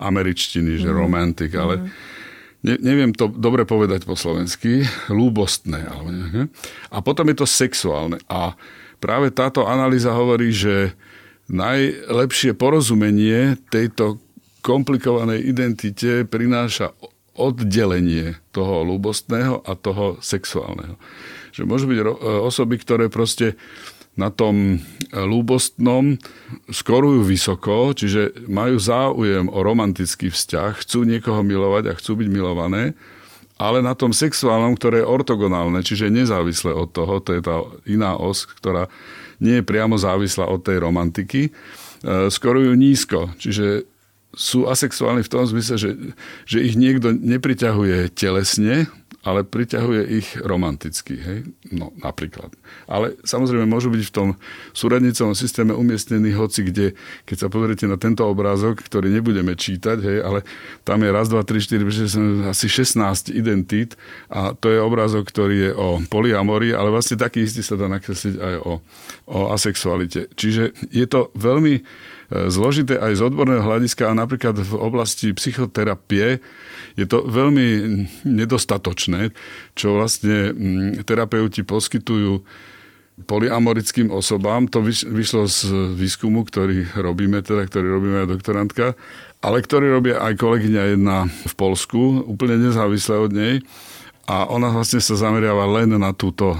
američtiny, 0.03 0.83
že 0.83 0.91
mm. 0.91 0.98
romantik, 1.00 1.55
ale 1.55 1.79
mm. 1.79 1.88
Ne, 2.65 2.75
neviem 2.82 3.13
to 3.13 3.30
dobre 3.30 3.65
povedať 3.65 4.06
po 4.06 4.18
slovensky, 4.18 4.86
lúbostné. 5.10 5.86
Alebo 5.86 6.10
a 6.89 6.98
potom 7.01 7.25
je 7.30 7.38
to 7.41 7.48
sexuálne. 7.50 8.18
A 8.30 8.58
práve 9.01 9.34
táto 9.34 9.65
analýza 9.65 10.13
hovorí, 10.13 10.53
že 10.53 10.94
najlepšie 11.51 12.56
porozumenie 12.56 13.60
tejto 13.68 14.22
komplikovanej 14.62 15.41
identite 15.41 16.24
prináša 16.24 16.94
oddelenie 17.34 18.38
toho 18.53 18.86
ľubostného 18.86 19.65
a 19.65 19.72
toho 19.74 20.22
sexuálneho. 20.22 20.96
Že 21.51 21.62
môžu 21.68 21.86
byť 21.89 22.00
osoby, 22.46 22.75
ktoré 22.80 23.10
proste 23.10 23.58
na 24.20 24.27
tom 24.27 24.84
ľúbostnom 25.15 26.20
skorujú 26.68 27.24
vysoko, 27.24 27.96
čiže 27.96 28.48
majú 28.51 28.75
záujem 28.75 29.48
o 29.48 29.60
romantický 29.63 30.27
vzťah, 30.27 30.84
chcú 30.84 31.08
niekoho 31.08 31.41
milovať 31.41 31.91
a 31.91 31.98
chcú 31.98 32.20
byť 32.20 32.27
milované, 32.27 32.94
ale 33.62 33.80
na 33.86 33.94
tom 33.94 34.10
sexuálnom, 34.10 34.74
ktoré 34.75 35.06
je 35.06 35.12
ortogonálne, 35.12 35.86
čiže 35.86 36.10
nezávislé 36.10 36.74
od 36.74 36.89
toho, 36.89 37.22
to 37.22 37.38
je 37.38 37.41
tá 37.46 37.62
iná 37.86 38.18
os, 38.18 38.50
ktorá 38.50 38.89
nie 39.38 39.62
je 39.62 39.68
priamo 39.68 39.96
závislá 40.01 40.50
od 40.50 40.65
tej 40.65 40.82
romantiky, 40.82 41.41
e, 41.48 41.51
skorujú 42.34 42.74
nízko. 42.74 43.30
Čiže 43.38 43.86
sú 44.34 44.65
asexuálni 44.65 45.22
v 45.22 45.32
tom 45.32 45.44
zmysle, 45.44 45.75
že, 45.77 45.91
že 46.48 46.58
ich 46.63 46.80
niekto 46.80 47.12
nepriťahuje 47.13 48.15
telesne, 48.15 48.89
ale 49.22 49.46
priťahuje 49.46 50.01
ich 50.10 50.28
romanticky. 50.42 51.13
Hej? 51.13 51.40
No, 51.70 51.94
napríklad. 52.01 52.50
Ale 52.90 53.13
samozrejme 53.22 53.70
môžu 53.70 53.94
byť 53.94 54.04
v 54.10 54.13
tom 54.13 54.28
súradnicovom 54.74 55.38
systéme 55.38 55.78
umiestnení 55.78 56.34
hoci 56.34 56.66
kde, 56.66 56.98
keď 57.30 57.38
sa 57.38 57.48
pozriete 57.54 57.86
na 57.86 58.01
tento 58.01 58.25
obrázok, 58.25 58.82
ktorý 58.82 59.13
nebudeme 59.13 59.54
čítať, 59.54 59.98
hej, 60.01 60.18
ale 60.25 60.40
tam 60.82 61.06
je 61.06 61.10
raz, 61.13 61.30
dva, 61.30 61.46
tri, 61.46 61.62
štyri, 61.62 61.86
asi 62.50 62.66
16 62.66 63.30
identít 63.30 63.94
a 64.34 64.58
to 64.58 64.74
je 64.74 64.82
obrázok, 64.82 65.30
ktorý 65.30 65.56
je 65.70 65.72
o 65.78 65.88
polyamorii, 66.10 66.74
ale 66.74 66.90
vlastne 66.90 67.22
taký 67.22 67.46
istý 67.46 67.62
sa 67.62 67.78
dá 67.78 67.86
nakresliť 67.86 68.36
aj 68.42 68.56
o, 68.66 68.74
o 69.30 69.40
asexualite. 69.54 70.34
Čiže 70.34 70.74
je 70.90 71.06
to 71.06 71.30
veľmi 71.38 71.86
zložité 72.31 72.95
aj 72.95 73.19
z 73.19 73.21
odborného 73.27 73.59
hľadiska 73.59 74.07
a 74.07 74.15
napríklad 74.15 74.55
v 74.55 74.73
oblasti 74.79 75.35
psychoterapie 75.35 76.39
je 76.95 77.05
to 77.07 77.27
veľmi 77.27 77.67
nedostatočné, 78.23 79.35
čo 79.75 80.00
vlastne 80.00 80.55
mm, 80.55 81.03
terapeuti 81.03 81.63
poskytujú 81.67 82.43
polyamorickým 83.27 84.09
osobám. 84.09 84.65
To 84.71 84.81
vyšlo 84.88 85.45
z 85.45 85.57
výskumu, 85.93 86.47
ktorý 86.47 86.89
robíme, 86.97 87.43
teda, 87.43 87.67
ktorý 87.67 88.00
robíme 88.00 88.17
aj 88.25 88.29
doktorantka, 88.31 88.85
ale 89.43 89.57
ktorý 89.61 89.91
robia 89.91 90.23
aj 90.23 90.39
kolegyňa 90.39 90.83
jedna 90.97 91.17
v 91.27 91.53
Polsku, 91.59 92.25
úplne 92.25 92.57
nezávisle 92.57 93.17
od 93.19 93.31
nej. 93.35 93.61
A 94.31 94.47
ona 94.47 94.71
vlastne 94.71 95.03
sa 95.03 95.19
zameriava 95.19 95.67
len 95.67 95.91
na 96.00 96.15
túto 96.15 96.55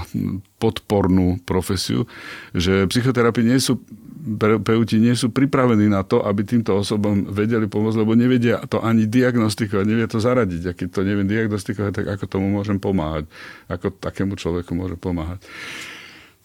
podpornú 0.60 1.40
profesiu, 1.48 2.04
že 2.52 2.84
psychoterapie 2.84 3.48
nie 3.48 3.56
sú 3.56 3.80
terapeuti 4.22 5.02
nie 5.02 5.18
sú 5.18 5.34
pripravení 5.34 5.90
na 5.90 6.06
to, 6.06 6.22
aby 6.22 6.46
týmto 6.46 6.78
osobom 6.78 7.26
vedeli 7.26 7.66
pomôcť, 7.66 7.98
lebo 7.98 8.14
nevedia 8.14 8.62
to 8.70 8.78
ani 8.78 9.10
diagnostikovať, 9.10 9.82
nevie 9.82 10.06
to 10.06 10.22
zaradiť. 10.22 10.62
A 10.70 10.72
keď 10.78 10.88
to 10.94 11.00
neviem 11.02 11.26
diagnostikovať, 11.26 11.90
tak 11.90 12.06
ako 12.06 12.24
tomu 12.30 12.46
môžem 12.54 12.78
pomáhať? 12.78 13.26
Ako 13.66 13.90
takému 13.90 14.38
človeku 14.38 14.78
môžem 14.78 14.98
pomáhať? 14.98 15.42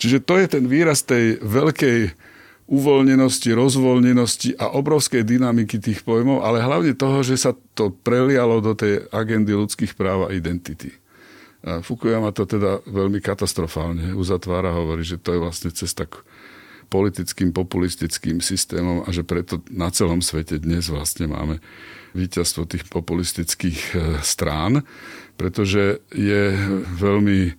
Čiže 0.01 0.25
to 0.25 0.41
je 0.41 0.47
ten 0.49 0.65
výraz 0.65 1.05
tej 1.05 1.37
veľkej 1.41 2.17
uvoľnenosti, 2.67 3.49
rozvoľnenosti 3.55 4.49
a 4.59 4.73
obrovskej 4.75 5.23
dynamiky 5.23 5.79
tých 5.79 6.03
pojmov, 6.03 6.43
ale 6.43 6.59
hlavne 6.59 6.97
toho, 6.97 7.23
že 7.23 7.39
sa 7.39 7.55
to 7.77 7.93
prelialo 7.93 8.59
do 8.59 8.75
tej 8.75 9.07
agendy 9.13 9.55
ľudských 9.55 9.95
práv 9.95 10.27
a 10.27 10.33
identity. 10.35 10.91
Fukuyama 11.83 12.31
to 12.31 12.47
teda 12.47 12.79
veľmi 12.87 13.19
katastrofálne 13.19 14.15
uzatvára, 14.15 14.71
hovorí, 14.71 15.03
že 15.03 15.19
to 15.19 15.35
je 15.35 15.43
vlastne 15.43 15.69
cesta 15.75 16.07
k 16.07 16.23
politickým, 16.87 17.51
populistickým 17.51 18.39
systémom 18.39 19.03
a 19.03 19.09
že 19.11 19.27
preto 19.27 19.59
na 19.67 19.91
celom 19.91 20.23
svete 20.23 20.55
dnes 20.63 20.87
vlastne 20.87 21.27
máme 21.27 21.59
víťazstvo 22.15 22.63
tých 22.63 22.87
populistických 22.87 23.81
e, 23.91 23.95
strán, 24.23 24.87
pretože 25.35 25.99
je 26.15 26.55
veľmi 26.95 27.53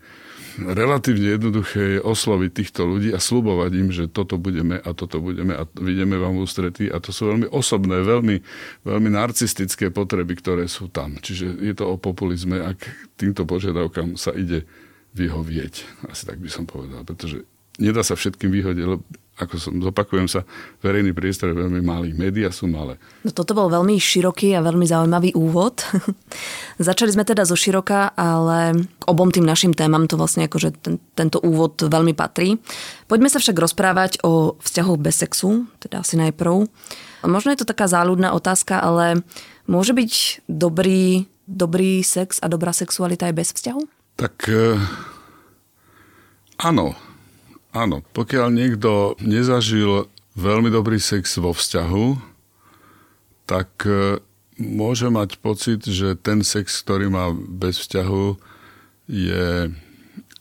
relatívne 0.59 1.39
jednoduché 1.39 2.03
osloviť 2.03 2.51
týchto 2.51 2.83
ľudí 2.83 3.15
a 3.15 3.23
slubovať 3.23 3.71
im, 3.79 3.89
že 3.95 4.05
toto 4.11 4.35
budeme 4.41 4.75
a 4.83 4.91
toto 4.91 5.23
budeme 5.23 5.55
a 5.55 5.63
vidíme 5.79 6.19
vám 6.19 6.43
ústretí 6.43 6.91
a 6.91 6.99
to 6.99 7.15
sú 7.15 7.31
veľmi 7.31 7.47
osobné, 7.55 8.03
veľmi, 8.03 8.37
veľmi 8.83 9.11
narcistické 9.15 9.95
potreby, 9.95 10.35
ktoré 10.39 10.67
sú 10.67 10.91
tam. 10.91 11.15
Čiže 11.23 11.63
je 11.63 11.75
to 11.79 11.95
o 11.95 11.97
populizme, 11.97 12.59
ak 12.59 12.79
týmto 13.15 13.47
požiadavkám 13.47 14.19
sa 14.19 14.35
ide 14.35 14.67
vyhovieť. 15.15 16.07
Asi 16.11 16.27
tak 16.27 16.43
by 16.43 16.51
som 16.51 16.67
povedal, 16.67 17.07
pretože 17.07 17.47
nedá 17.79 18.03
sa 18.03 18.19
všetkým 18.19 18.51
vyhodiť, 18.51 18.85
lebo 18.85 19.03
ako 19.39 19.55
som, 19.57 19.73
zopakujem 19.79 20.27
sa, 20.27 20.43
verejný 20.83 21.15
priestor 21.15 21.55
je 21.55 21.63
veľmi 21.63 21.79
malý, 21.79 22.11
média 22.11 22.51
sú 22.51 22.67
malé. 22.67 22.99
No 23.23 23.31
toto 23.31 23.55
bol 23.55 23.71
veľmi 23.71 23.95
široký 23.95 24.59
a 24.59 24.65
veľmi 24.67 24.83
zaujímavý 24.83 25.39
úvod. 25.39 25.87
Začali 26.83 27.15
sme 27.15 27.23
teda 27.23 27.47
zo 27.47 27.55
široka, 27.55 28.11
ale 28.19 28.83
k 28.99 29.05
obom 29.07 29.31
tým 29.31 29.47
našim 29.47 29.71
témam 29.71 30.11
to 30.11 30.19
vlastne 30.19 30.51
akože 30.51 30.75
ten, 30.83 30.99
tento 31.15 31.39
úvod 31.39 31.79
veľmi 31.79 32.19
patrí. 32.19 32.59
Poďme 33.07 33.31
sa 33.31 33.39
však 33.39 33.55
rozprávať 33.55 34.13
o 34.27 34.59
vzťahoch 34.59 34.99
bez 34.99 35.23
sexu, 35.23 35.71
teda 35.79 36.03
asi 36.03 36.19
najprv. 36.19 36.67
Možno 37.27 37.55
je 37.55 37.63
to 37.63 37.71
taká 37.71 37.87
záľudná 37.87 38.35
otázka, 38.35 38.83
ale 38.83 39.23
môže 39.71 39.95
byť 39.95 40.45
dobrý, 40.51 41.31
dobrý 41.47 42.03
sex 42.03 42.43
a 42.43 42.51
dobrá 42.51 42.75
sexualita 42.75 43.31
aj 43.31 43.35
bez 43.35 43.49
vzťahu? 43.55 43.83
Tak 44.19 44.35
eh, 44.51 44.79
áno, 46.63 46.99
Áno, 47.77 48.01
pokiaľ 48.17 48.49
niekto 48.49 49.13
nezažil 49.21 50.09
veľmi 50.39 50.73
dobrý 50.73 50.97
sex 50.97 51.37
vo 51.37 51.53
vzťahu, 51.53 52.07
tak 53.45 53.69
e, 53.85 54.21
môže 54.57 55.09
mať 55.13 55.37
pocit, 55.41 55.85
že 55.85 56.17
ten 56.17 56.41
sex, 56.41 56.81
ktorý 56.81 57.13
má 57.13 57.33
bez 57.33 57.77
vzťahu, 57.85 58.25
je, 59.09 59.73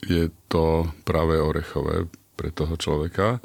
je 0.08 0.24
to 0.48 0.92
práve 1.08 1.40
orechové 1.40 2.08
pre 2.36 2.52
toho 2.52 2.76
človeka. 2.80 3.40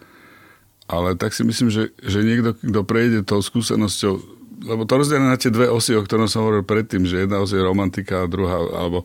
Ale 0.90 1.14
tak 1.16 1.32
si 1.32 1.46
myslím, 1.46 1.70
že, 1.72 1.94
že 2.02 2.26
niekto, 2.26 2.58
kto 2.58 2.80
prejde 2.84 3.24
tou 3.24 3.40
skúsenosťou, 3.40 4.12
lebo 4.66 4.82
to 4.86 4.98
rozdielne 4.98 5.30
na 5.30 5.40
tie 5.40 5.50
dve 5.50 5.70
osy, 5.70 5.98
o 5.98 6.04
ktorom 6.04 6.30
som 6.30 6.46
hovoril 6.46 6.62
predtým, 6.62 7.02
že 7.06 7.24
jedna 7.24 7.42
os 7.42 7.50
je 7.50 7.58
romantika 7.58 8.22
a 8.22 8.30
druhá, 8.30 8.62
alebo 8.62 9.02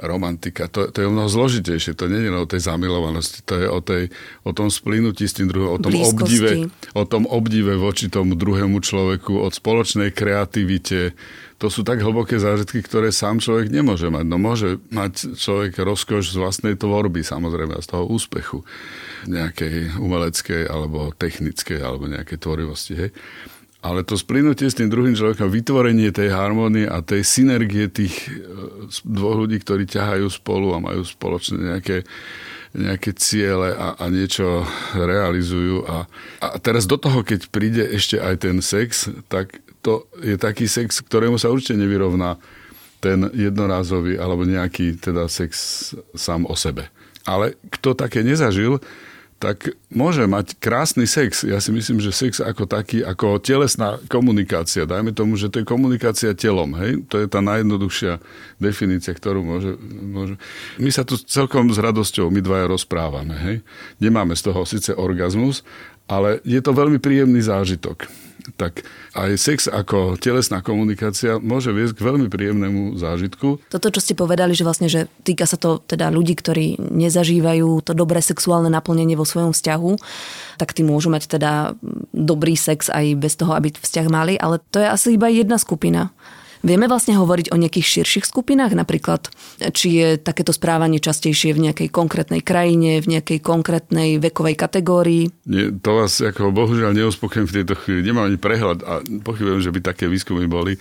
romantika. 0.00 0.66
To, 0.72 0.88
to 0.88 1.04
je 1.04 1.08
mnoho 1.08 1.28
zložitejšie. 1.28 1.94
To 1.96 2.08
nie 2.08 2.24
je 2.24 2.30
o 2.32 2.48
tej 2.48 2.60
zamilovanosti. 2.64 3.44
To 3.46 3.54
je 3.56 3.66
o, 3.68 3.80
tej, 3.84 4.02
o 4.42 4.50
tom 4.56 4.72
splínutí 4.72 5.28
s 5.28 5.36
tým 5.36 5.52
druhým, 5.52 5.76
o 5.76 5.78
tom, 5.78 5.92
obdive, 5.92 6.72
o 6.96 7.04
tom 7.04 7.24
obdive 7.28 7.76
voči 7.76 8.08
tomu 8.08 8.34
druhému 8.34 8.80
človeku, 8.80 9.38
od 9.40 9.52
spoločnej 9.52 10.10
kreativite. 10.10 11.12
To 11.60 11.68
sú 11.68 11.84
tak 11.84 12.00
hlboké 12.00 12.40
zážitky, 12.40 12.80
ktoré 12.80 13.12
sám 13.12 13.36
človek 13.36 13.68
nemôže 13.68 14.08
mať. 14.08 14.24
No 14.24 14.40
môže 14.40 14.80
mať 14.88 15.36
človek 15.36 15.76
rozkoš 15.76 16.32
z 16.32 16.40
vlastnej 16.40 16.74
tvorby, 16.80 17.20
samozrejme, 17.20 17.76
a 17.76 17.84
z 17.84 17.88
toho 17.92 18.08
úspechu 18.08 18.64
nejakej 19.28 20.00
umeleckej 20.00 20.64
alebo 20.64 21.12
technickej 21.12 21.84
alebo 21.84 22.08
nejakej 22.08 22.38
tvorivosti. 22.40 22.92
Hej. 22.96 23.10
Ale 23.80 24.04
to 24.04 24.12
splynutie 24.20 24.68
s 24.68 24.76
tým 24.76 24.92
druhým 24.92 25.16
človekom, 25.16 25.48
vytvorenie 25.48 26.12
tej 26.12 26.36
harmónie 26.36 26.84
a 26.84 27.00
tej 27.00 27.24
synergie 27.24 27.88
tých 27.88 28.12
e, 28.28 28.44
dvoch 29.08 29.40
ľudí, 29.40 29.56
ktorí 29.56 29.88
ťahajú 29.88 30.28
spolu 30.28 30.76
a 30.76 30.84
majú 30.84 31.00
spoločné 31.00 31.56
nejaké, 31.72 32.04
nejaké 32.76 33.16
ciele 33.16 33.72
a, 33.72 33.96
a 33.96 34.04
niečo 34.12 34.68
realizujú. 34.92 35.88
A, 35.88 36.04
a 36.44 36.46
teraz 36.60 36.84
do 36.84 37.00
toho, 37.00 37.24
keď 37.24 37.48
príde 37.48 37.80
ešte 37.88 38.20
aj 38.20 38.34
ten 38.44 38.60
sex, 38.60 39.08
tak 39.32 39.64
to 39.80 40.04
je 40.20 40.36
taký 40.36 40.68
sex, 40.68 41.00
ktorému 41.00 41.40
sa 41.40 41.48
určite 41.48 41.80
nevyrovná 41.80 42.36
ten 43.00 43.32
jednorázový 43.32 44.20
alebo 44.20 44.44
nejaký 44.44 45.00
teda 45.00 45.24
sex 45.32 45.50
sám 46.12 46.44
o 46.44 46.52
sebe. 46.52 46.92
Ale 47.24 47.56
kto 47.72 47.96
také 47.96 48.20
nezažil, 48.20 48.80
tak 49.40 49.72
môže 49.88 50.28
mať 50.28 50.60
krásny 50.60 51.08
sex. 51.08 51.48
Ja 51.48 51.64
si 51.64 51.72
myslím, 51.72 51.96
že 51.96 52.12
sex 52.12 52.44
ako 52.44 52.68
taký, 52.68 53.00
ako 53.00 53.40
telesná 53.40 53.96
komunikácia, 54.12 54.84
dajme 54.84 55.16
tomu, 55.16 55.40
že 55.40 55.48
to 55.48 55.64
je 55.64 55.66
komunikácia 55.66 56.36
telom, 56.36 56.76
hej? 56.76 57.00
To 57.08 57.16
je 57.16 57.24
tá 57.24 57.40
najjednoduchšia 57.40 58.20
definícia, 58.60 59.16
ktorú 59.16 59.40
môže, 59.40 59.80
môže... 60.04 60.36
My 60.76 60.92
sa 60.92 61.08
tu 61.08 61.16
celkom 61.16 61.72
s 61.72 61.80
radosťou, 61.80 62.28
my 62.28 62.44
dvaja 62.44 62.68
rozprávame, 62.68 63.34
hej? 63.40 63.56
Nemáme 63.96 64.36
z 64.36 64.52
toho 64.52 64.60
síce 64.68 64.92
orgazmus, 64.92 65.64
ale 66.04 66.44
je 66.44 66.60
to 66.60 66.76
veľmi 66.76 67.00
príjemný 67.00 67.40
zážitok 67.40 68.29
tak 68.56 68.84
aj 69.14 69.30
sex 69.36 69.58
ako 69.68 70.16
telesná 70.16 70.60
komunikácia 70.64 71.38
môže 71.40 71.70
viesť 71.70 71.98
k 71.98 72.06
veľmi 72.06 72.26
príjemnému 72.28 72.96
zážitku. 72.96 73.60
Toto, 73.68 73.88
čo 73.92 74.00
ste 74.00 74.18
povedali, 74.18 74.52
že 74.56 74.66
vlastne, 74.66 74.88
že 74.90 75.06
týka 75.22 75.44
sa 75.44 75.60
to 75.60 75.80
teda 75.84 76.08
ľudí, 76.08 76.34
ktorí 76.36 76.80
nezažívajú 76.80 77.84
to 77.84 77.92
dobré 77.92 78.24
sexuálne 78.24 78.72
naplnenie 78.72 79.14
vo 79.14 79.28
svojom 79.28 79.52
vzťahu, 79.52 79.90
tak 80.56 80.76
tí 80.76 80.84
môžu 80.84 81.08
mať 81.12 81.40
teda 81.40 81.74
dobrý 82.12 82.54
sex 82.56 82.88
aj 82.92 83.16
bez 83.16 83.36
toho, 83.36 83.56
aby 83.56 83.72
vzťah 83.72 84.06
mali, 84.10 84.34
ale 84.36 84.60
to 84.70 84.82
je 84.82 84.88
asi 84.88 85.08
iba 85.16 85.28
jedna 85.32 85.56
skupina. 85.56 86.12
Vieme 86.60 86.92
vlastne 86.92 87.16
hovoriť 87.16 87.52
o 87.52 87.56
nejakých 87.56 88.00
širších 88.00 88.28
skupinách, 88.28 88.76
napríklad 88.76 89.32
či 89.72 89.88
je 89.96 90.08
takéto 90.20 90.52
správanie 90.52 91.00
častejšie 91.00 91.56
v 91.56 91.70
nejakej 91.70 91.88
konkrétnej 91.88 92.44
krajine, 92.44 93.00
v 93.00 93.16
nejakej 93.16 93.40
konkrétnej 93.40 94.20
vekovej 94.20 94.56
kategórii? 94.60 95.24
Nie, 95.48 95.72
to 95.72 96.04
vás 96.04 96.20
ako 96.20 96.52
bohužiaľ 96.52 96.92
neuspokojem 96.92 97.48
v 97.48 97.54
tejto 97.62 97.74
chvíli. 97.80 98.04
Nemám 98.04 98.28
ani 98.28 98.36
prehľad 98.36 98.78
a 98.84 99.00
pochybujem, 99.00 99.60
že 99.64 99.72
by 99.72 99.80
také 99.80 100.04
výskumy 100.04 100.44
boli. 100.44 100.76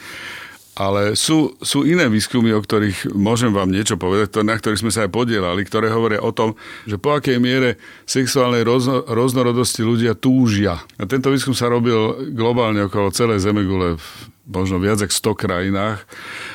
Ale 0.79 1.19
sú, 1.19 1.59
sú 1.59 1.83
iné 1.83 2.07
výskumy, 2.07 2.55
o 2.55 2.63
ktorých 2.63 3.11
môžem 3.11 3.51
vám 3.51 3.67
niečo 3.67 3.99
povedať, 3.99 4.39
na 4.47 4.55
ktorých 4.55 4.79
sme 4.79 4.95
sa 4.95 5.03
aj 5.03 5.11
podielali, 5.11 5.67
ktoré 5.67 5.91
hovoria 5.91 6.23
o 6.23 6.31
tom, 6.31 6.55
že 6.87 6.95
po 6.95 7.19
akej 7.19 7.35
miere 7.35 7.75
sexuálnej 8.07 8.63
rozno, 8.63 9.03
roznorodosti 9.03 9.83
ľudia 9.83 10.15
túžia. 10.15 10.79
A 10.95 11.03
tento 11.03 11.35
výskum 11.35 11.51
sa 11.51 11.67
robil 11.67 12.31
globálne 12.31 12.87
okolo 12.87 13.11
celej 13.11 13.43
Zemegule 13.43 13.99
v 13.99 14.05
možno 14.49 14.81
viac 14.81 14.97
ako 14.97 15.37
100 15.37 15.43
krajinách. 15.45 15.99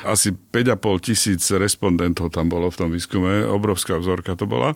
Asi 0.03 0.35
5,5 0.35 1.07
tisíc 1.07 1.41
respondentov 1.55 2.29
tam 2.29 2.51
bolo 2.51 2.67
v 2.67 2.77
tom 2.77 2.89
výskume, 2.91 3.47
obrovská 3.47 3.95
vzorka 3.95 4.35
to 4.35 4.43
bola. 4.43 4.75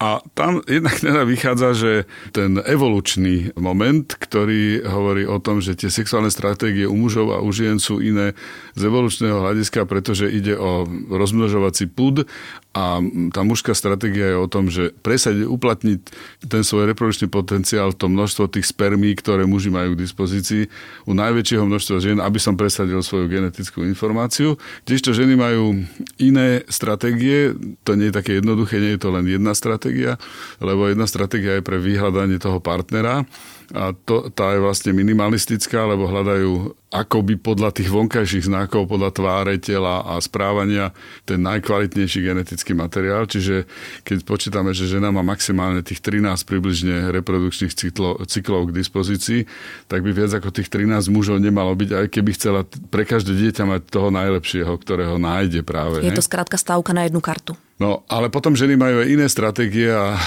A 0.00 0.24
tam 0.32 0.64
jednak 0.64 0.96
teda 0.96 1.28
vychádza, 1.28 1.76
že 1.76 1.92
ten 2.32 2.56
evolučný 2.56 3.52
moment, 3.60 4.08
ktorý 4.08 4.80
hovorí 4.80 5.28
o 5.28 5.36
tom, 5.36 5.60
že 5.60 5.76
tie 5.76 5.92
sexuálne 5.92 6.32
stratégie 6.32 6.88
u 6.88 6.96
mužov 6.96 7.36
a 7.36 7.44
u 7.44 7.52
žien 7.52 7.76
sú 7.76 8.00
iné 8.00 8.32
z 8.72 8.88
evolučného 8.88 9.44
hľadiska, 9.44 9.84
pretože 9.84 10.24
ide 10.32 10.56
o 10.56 10.88
rozmnožovací 11.12 11.84
púd 11.92 12.24
a 12.70 13.02
tá 13.34 13.42
mužská 13.42 13.74
stratégia 13.74 14.30
je 14.30 14.38
o 14.38 14.46
tom, 14.46 14.70
že 14.70 14.94
presadiť, 15.02 15.42
uplatniť 15.42 15.98
ten 16.46 16.62
svoj 16.62 16.86
reprodukčný 16.94 17.26
potenciál, 17.26 17.90
to 17.90 18.06
množstvo 18.06 18.46
tých 18.46 18.70
spermí, 18.70 19.10
ktoré 19.18 19.42
muži 19.42 19.74
majú 19.74 19.98
k 19.98 20.06
dispozícii, 20.06 20.70
u 21.02 21.12
najväčšieho 21.18 21.66
množstva 21.66 21.96
žien, 21.98 22.18
aby 22.22 22.38
som 22.38 22.54
presadil 22.54 23.02
svoju 23.02 23.26
genetickú 23.26 23.82
informáciu. 23.82 24.54
Tiežto 24.86 25.10
ženy 25.10 25.34
majú 25.34 25.82
iné 26.22 26.62
stratégie, 26.70 27.58
to 27.82 27.98
nie 27.98 28.14
je 28.14 28.18
také 28.22 28.38
jednoduché, 28.38 28.78
nie 28.78 28.94
je 28.94 29.02
to 29.02 29.10
len 29.10 29.26
jedna 29.26 29.50
stratégia, 29.50 30.14
lebo 30.62 30.86
jedna 30.86 31.10
stratégia 31.10 31.58
je 31.58 31.66
pre 31.66 31.82
vyhľadanie 31.82 32.38
toho 32.38 32.62
partnera 32.62 33.26
a 33.74 33.94
to, 33.94 34.30
tá 34.30 34.54
je 34.54 34.62
vlastne 34.62 34.90
minimalistická, 34.94 35.86
lebo 35.86 36.10
hľadajú 36.10 36.74
akoby 36.90 37.38
podľa 37.38 37.70
tých 37.70 37.86
vonkajších 37.86 38.50
znakov, 38.50 38.90
podľa 38.90 39.14
tváre, 39.14 39.62
tela 39.62 40.02
a 40.02 40.18
správania 40.18 40.90
ten 41.22 41.38
najkvalitnejší 41.38 42.18
genetický 42.26 42.74
materiál. 42.74 43.30
Čiže 43.30 43.70
keď 44.02 44.26
počítame, 44.26 44.74
že 44.74 44.90
žena 44.90 45.14
má 45.14 45.22
maximálne 45.22 45.86
tých 45.86 46.02
13 46.02 46.34
približne 46.42 47.14
reprodukčných 47.14 47.70
cyklov, 47.70 48.26
cyklov 48.26 48.74
k 48.74 48.82
dispozícii, 48.82 49.46
tak 49.86 50.02
by 50.02 50.10
viac 50.10 50.34
ako 50.34 50.50
tých 50.50 50.66
13 50.66 51.14
mužov 51.14 51.38
nemalo 51.38 51.78
byť, 51.78 51.90
aj 51.94 52.06
keby 52.10 52.30
chcela 52.34 52.66
pre 52.90 53.06
každé 53.06 53.38
dieťa 53.38 53.70
mať 53.70 53.80
toho 53.86 54.10
najlepšieho, 54.10 54.74
ktorého 54.74 55.14
nájde 55.22 55.62
práve. 55.62 56.02
Je 56.02 56.10
to 56.10 56.26
skrátka 56.26 56.58
stávka 56.58 56.90
na 56.90 57.06
jednu 57.06 57.22
kartu. 57.22 57.54
No, 57.80 58.04
ale 58.12 58.28
potom 58.28 58.52
ženy 58.52 58.76
majú 58.76 59.00
aj 59.00 59.08
iné 59.08 59.24
stratégie 59.24 59.88
a 59.88 60.12
e, 60.12 60.20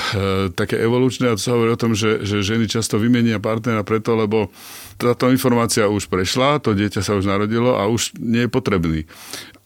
také 0.58 0.82
evolučné 0.82 1.30
a 1.30 1.38
to 1.38 1.46
sa 1.46 1.54
hovorí 1.54 1.70
o 1.70 1.78
tom, 1.78 1.94
že, 1.94 2.26
že 2.26 2.42
ženy 2.42 2.66
často 2.66 2.98
vymenia 2.98 3.38
partnera 3.38 3.86
preto, 3.86 4.18
lebo 4.18 4.50
táto 4.98 5.30
informácia 5.30 5.86
už 5.86 6.10
prešla, 6.10 6.58
to 6.58 6.74
dieťa 6.74 7.06
sa 7.06 7.14
už 7.14 7.30
narodilo 7.30 7.78
a 7.78 7.86
už 7.86 8.18
nie 8.18 8.50
je 8.50 8.50
potrebný. 8.50 9.00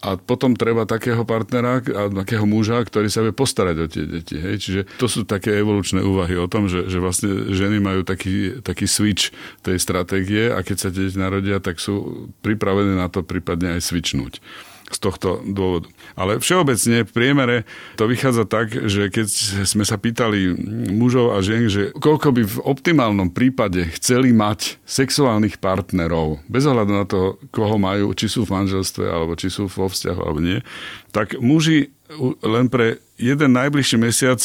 A 0.04 0.20
potom 0.20 0.60
treba 0.60 0.84
takého 0.84 1.24
partnera, 1.24 1.80
a 1.80 2.12
takého 2.12 2.44
muža, 2.44 2.84
ktorý 2.84 3.08
sa 3.08 3.24
vie 3.24 3.32
postarať 3.32 3.76
o 3.80 3.88
tie 3.88 4.04
deti. 4.04 4.36
Hej? 4.36 4.56
Čiže 4.68 4.82
to 5.00 5.08
sú 5.08 5.24
také 5.24 5.56
evolučné 5.56 6.04
úvahy 6.04 6.36
o 6.36 6.52
tom, 6.52 6.68
že, 6.68 6.92
že 6.92 7.00
vlastne 7.00 7.56
ženy 7.56 7.80
majú 7.80 8.04
taký, 8.04 8.60
taký 8.68 8.84
switch 8.84 9.32
tej 9.64 9.80
stratégie 9.80 10.52
a 10.52 10.60
keď 10.60 10.76
sa 10.76 10.90
deti 10.92 11.16
narodia, 11.16 11.64
tak 11.64 11.80
sú 11.80 12.28
pripravené 12.44 13.00
na 13.00 13.08
to 13.08 13.24
prípadne 13.24 13.80
aj 13.80 13.88
switchnúť 13.88 14.44
z 14.92 15.00
tohto 15.00 15.44
dôvodu. 15.44 15.92
Ale 16.16 16.40
všeobecne 16.40 17.04
v 17.04 17.12
priemere 17.12 17.58
to 18.00 18.08
vychádza 18.08 18.48
tak, 18.48 18.72
že 18.88 19.12
keď 19.12 19.28
sme 19.68 19.84
sa 19.84 20.00
pýtali 20.00 20.56
mužov 20.92 21.36
a 21.36 21.44
žien, 21.44 21.68
že 21.68 21.92
koľko 21.98 22.32
by 22.34 22.44
v 22.46 22.58
optimálnom 22.64 23.30
prípade 23.32 23.88
chceli 24.00 24.32
mať 24.32 24.80
sexuálnych 24.88 25.60
partnerov, 25.60 26.40
bez 26.48 26.64
ohľadu 26.64 26.92
na 26.94 27.06
to, 27.06 27.42
koho 27.52 27.76
majú, 27.76 28.16
či 28.16 28.32
sú 28.32 28.48
v 28.48 28.54
manželstve, 28.56 29.06
alebo 29.08 29.36
či 29.36 29.52
sú 29.52 29.68
vo 29.68 29.92
vzťahu, 29.92 30.20
alebo 30.24 30.40
nie, 30.40 30.60
tak 31.12 31.36
muži 31.40 31.92
len 32.44 32.72
pre 32.72 33.04
jeden 33.18 33.50
najbližší 33.58 33.98
mesiac 33.98 34.40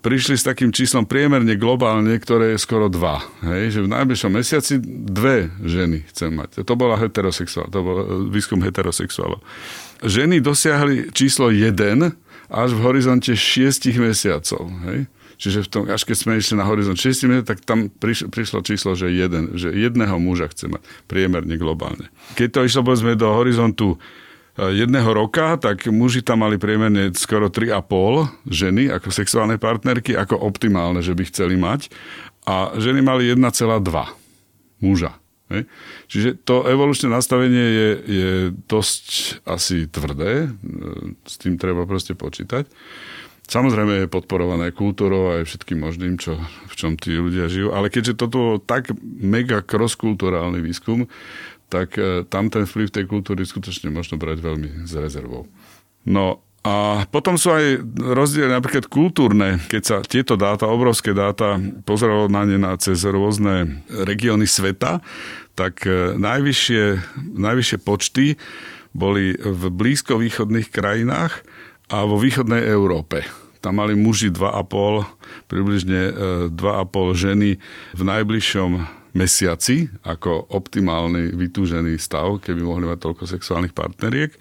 prišli 0.00 0.40
s 0.40 0.48
takým 0.48 0.72
číslom 0.72 1.04
priemerne 1.04 1.54
globálne, 1.60 2.16
ktoré 2.16 2.56
je 2.56 2.64
skoro 2.64 2.88
dva. 2.88 3.20
Hej? 3.44 3.78
Že 3.78 3.80
v 3.84 3.92
najbližšom 3.94 4.32
mesiaci 4.32 4.74
dve 4.84 5.52
ženy 5.60 6.08
chcem 6.10 6.32
mať. 6.32 6.64
To 6.64 6.74
bola 6.74 6.96
heterosexuál, 6.96 7.68
to 7.68 7.80
bol 7.84 7.96
výskum 8.32 8.64
heterosexuálov 8.64 9.44
ženy 10.04 10.44
dosiahli 10.44 11.10
číslo 11.16 11.48
1 11.48 11.72
až 12.52 12.70
v 12.76 12.80
horizonte 12.84 13.32
6 13.32 13.88
mesiacov. 13.98 14.68
Hej? 14.90 15.08
Čiže 15.34 15.66
v 15.66 15.68
tom, 15.68 15.82
až 15.90 16.06
keď 16.06 16.16
sme 16.16 16.38
išli 16.38 16.54
na 16.54 16.68
horizont 16.68 16.94
6 16.94 17.26
mesiacov, 17.26 17.50
tak 17.50 17.58
tam 17.66 17.90
priš, 17.90 18.30
prišlo 18.30 18.62
číslo, 18.62 18.94
že 18.94 19.10
jeden, 19.10 19.56
že 19.58 19.72
jedného 19.72 20.14
muža 20.20 20.52
chce 20.52 20.70
mať 20.70 20.82
priemerne 21.10 21.56
globálne. 21.58 22.12
Keď 22.38 22.48
to 22.54 22.60
išlo 22.62 22.86
povedzme 22.86 23.18
do 23.18 23.26
horizontu 23.34 23.96
e, 23.96 23.98
jedného 24.54 25.10
roka, 25.10 25.58
tak 25.58 25.90
muži 25.90 26.22
tam 26.22 26.46
mali 26.46 26.62
priemerne 26.62 27.10
skoro 27.18 27.50
3,5 27.50 28.46
ženy 28.46 28.86
ako 28.94 29.10
sexuálne 29.10 29.58
partnerky, 29.58 30.14
ako 30.14 30.38
optimálne, 30.38 31.02
že 31.02 31.14
by 31.14 31.26
chceli 31.26 31.58
mať. 31.58 31.90
A 32.46 32.76
ženy 32.78 33.02
mali 33.02 33.26
1,2 33.34 33.40
muža. 34.84 35.18
Hej. 35.52 35.68
Čiže 36.08 36.28
to 36.40 36.64
evolučné 36.64 37.12
nastavenie 37.12 37.66
je, 37.68 37.90
je 38.08 38.32
dosť 38.64 39.06
asi 39.44 39.84
tvrdé, 39.90 40.48
e, 40.48 41.16
s 41.26 41.34
tým 41.36 41.60
treba 41.60 41.84
proste 41.84 42.16
počítať. 42.16 42.64
Samozrejme 43.44 44.04
je 44.04 44.08
podporované 44.08 44.72
kultúrou 44.72 45.36
aj 45.36 45.44
všetkým 45.44 45.84
možným, 45.84 46.16
čo, 46.16 46.40
v 46.40 46.74
čom 46.80 46.96
tí 46.96 47.12
ľudia 47.12 47.52
žijú, 47.52 47.76
ale 47.76 47.92
keďže 47.92 48.16
toto 48.16 48.56
tak 48.56 48.88
mega 49.04 49.60
cross-kulturálny 49.60 50.64
výskum, 50.64 51.04
tak 51.74 51.98
e, 51.98 52.22
tam 52.30 52.46
ten 52.46 52.62
vplyv 52.62 52.94
tej 52.94 53.10
kultúry 53.10 53.42
skutočne 53.42 53.90
možno 53.90 54.14
brať 54.14 54.38
veľmi 54.38 54.86
s 54.86 54.94
rezervou. 54.94 55.50
No 56.06 56.38
a 56.64 57.04
potom 57.10 57.34
sú 57.36 57.52
aj 57.52 57.82
rozdiely 57.98 58.48
napríklad 58.48 58.88
kultúrne, 58.88 59.60
keď 59.68 59.82
sa 59.82 59.96
tieto 60.00 60.38
dáta, 60.38 60.70
obrovské 60.70 61.12
dáta, 61.12 61.60
pozeralo 61.84 62.30
na 62.30 62.46
ne 62.48 62.56
na 62.56 62.72
cez 62.80 63.04
rôzne 63.04 63.84
regióny 63.90 64.46
sveta, 64.46 65.02
tak 65.58 65.82
e, 65.82 66.14
najvyššie, 66.14 66.84
najvyššie 67.34 67.78
počty 67.82 68.38
boli 68.94 69.34
v 69.34 69.62
blízkovýchodných 69.74 70.70
krajinách 70.70 71.42
a 71.90 72.06
vo 72.06 72.16
východnej 72.16 72.62
Európe. 72.70 73.26
Tam 73.58 73.82
mali 73.82 73.98
muži 73.98 74.30
2,5, 74.30 75.50
približne 75.50 76.00
2,5 76.48 76.54
e, 76.54 77.02
ženy 77.12 77.50
v 77.92 78.02
najbližšom 78.06 78.70
mesiaci 79.14 79.88
ako 80.02 80.50
optimálny 80.50 81.32
vytúžený 81.38 81.96
stav, 82.02 82.42
keby 82.42 82.60
mohli 82.66 82.84
mať 82.90 82.98
toľko 82.98 83.24
sexuálnych 83.30 83.72
partneriek. 83.72 84.34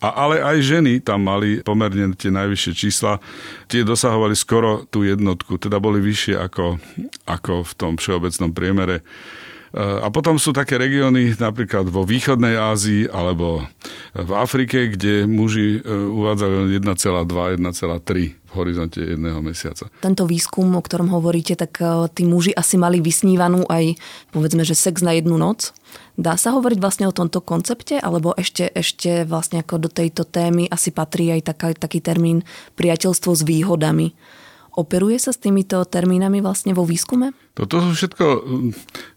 A 0.00 0.28
ale 0.28 0.40
aj 0.40 0.64
ženy 0.64 1.04
tam 1.04 1.28
mali 1.28 1.60
pomerne 1.60 2.16
tie 2.16 2.32
najvyššie 2.32 2.72
čísla. 2.72 3.20
Tie 3.68 3.84
dosahovali 3.84 4.32
skoro 4.32 4.88
tú 4.88 5.04
jednotku, 5.04 5.60
teda 5.60 5.76
boli 5.76 6.00
vyššie 6.00 6.40
ako, 6.40 6.80
ako 7.28 7.64
v 7.64 7.72
tom 7.76 7.92
všeobecnom 8.00 8.52
priemere. 8.56 9.04
A 9.76 10.10
potom 10.10 10.34
sú 10.34 10.50
také 10.50 10.74
regióny 10.74 11.38
napríklad 11.38 11.86
vo 11.86 12.02
východnej 12.02 12.58
Ázii 12.58 13.06
alebo 13.06 13.62
v 14.18 14.32
Afrike, 14.34 14.90
kde 14.90 15.30
muži 15.30 15.78
e, 15.78 15.86
uvádzajú 15.86 16.74
1,2, 16.74 16.82
1,3 16.82 18.34
v 18.50 18.52
horizonte 18.58 18.98
jedného 18.98 19.38
mesiaca. 19.38 19.86
Tento 20.02 20.26
výskum, 20.26 20.74
o 20.74 20.82
ktorom 20.82 21.14
hovoríte, 21.14 21.54
tak 21.54 21.78
e, 21.78 22.10
tí 22.10 22.26
muži 22.26 22.50
asi 22.50 22.82
mali 22.82 22.98
vysnívanú 22.98 23.62
aj, 23.70 23.94
povedzme, 24.34 24.66
že 24.66 24.74
sex 24.74 25.06
na 25.06 25.14
jednu 25.14 25.38
noc. 25.38 25.70
Dá 26.18 26.34
sa 26.34 26.50
hovoriť 26.50 26.78
vlastne 26.82 27.06
o 27.06 27.14
tomto 27.14 27.38
koncepte, 27.38 28.02
alebo 28.02 28.34
ešte, 28.34 28.74
ešte 28.74 29.22
vlastne 29.22 29.62
ako 29.62 29.86
do 29.86 29.90
tejto 29.90 30.26
témy 30.26 30.66
asi 30.66 30.90
patrí 30.90 31.30
aj 31.30 31.54
taká, 31.54 31.78
taký 31.78 32.02
termín 32.02 32.42
priateľstvo 32.74 33.38
s 33.38 33.46
výhodami. 33.46 34.18
Operuje 34.80 35.20
sa 35.20 35.36
s 35.36 35.38
týmito 35.38 35.84
termínami 35.84 36.40
vlastne 36.40 36.72
vo 36.72 36.88
výskume? 36.88 37.36
Toto 37.52 37.84
sú 37.84 37.92
všetko, 37.92 38.24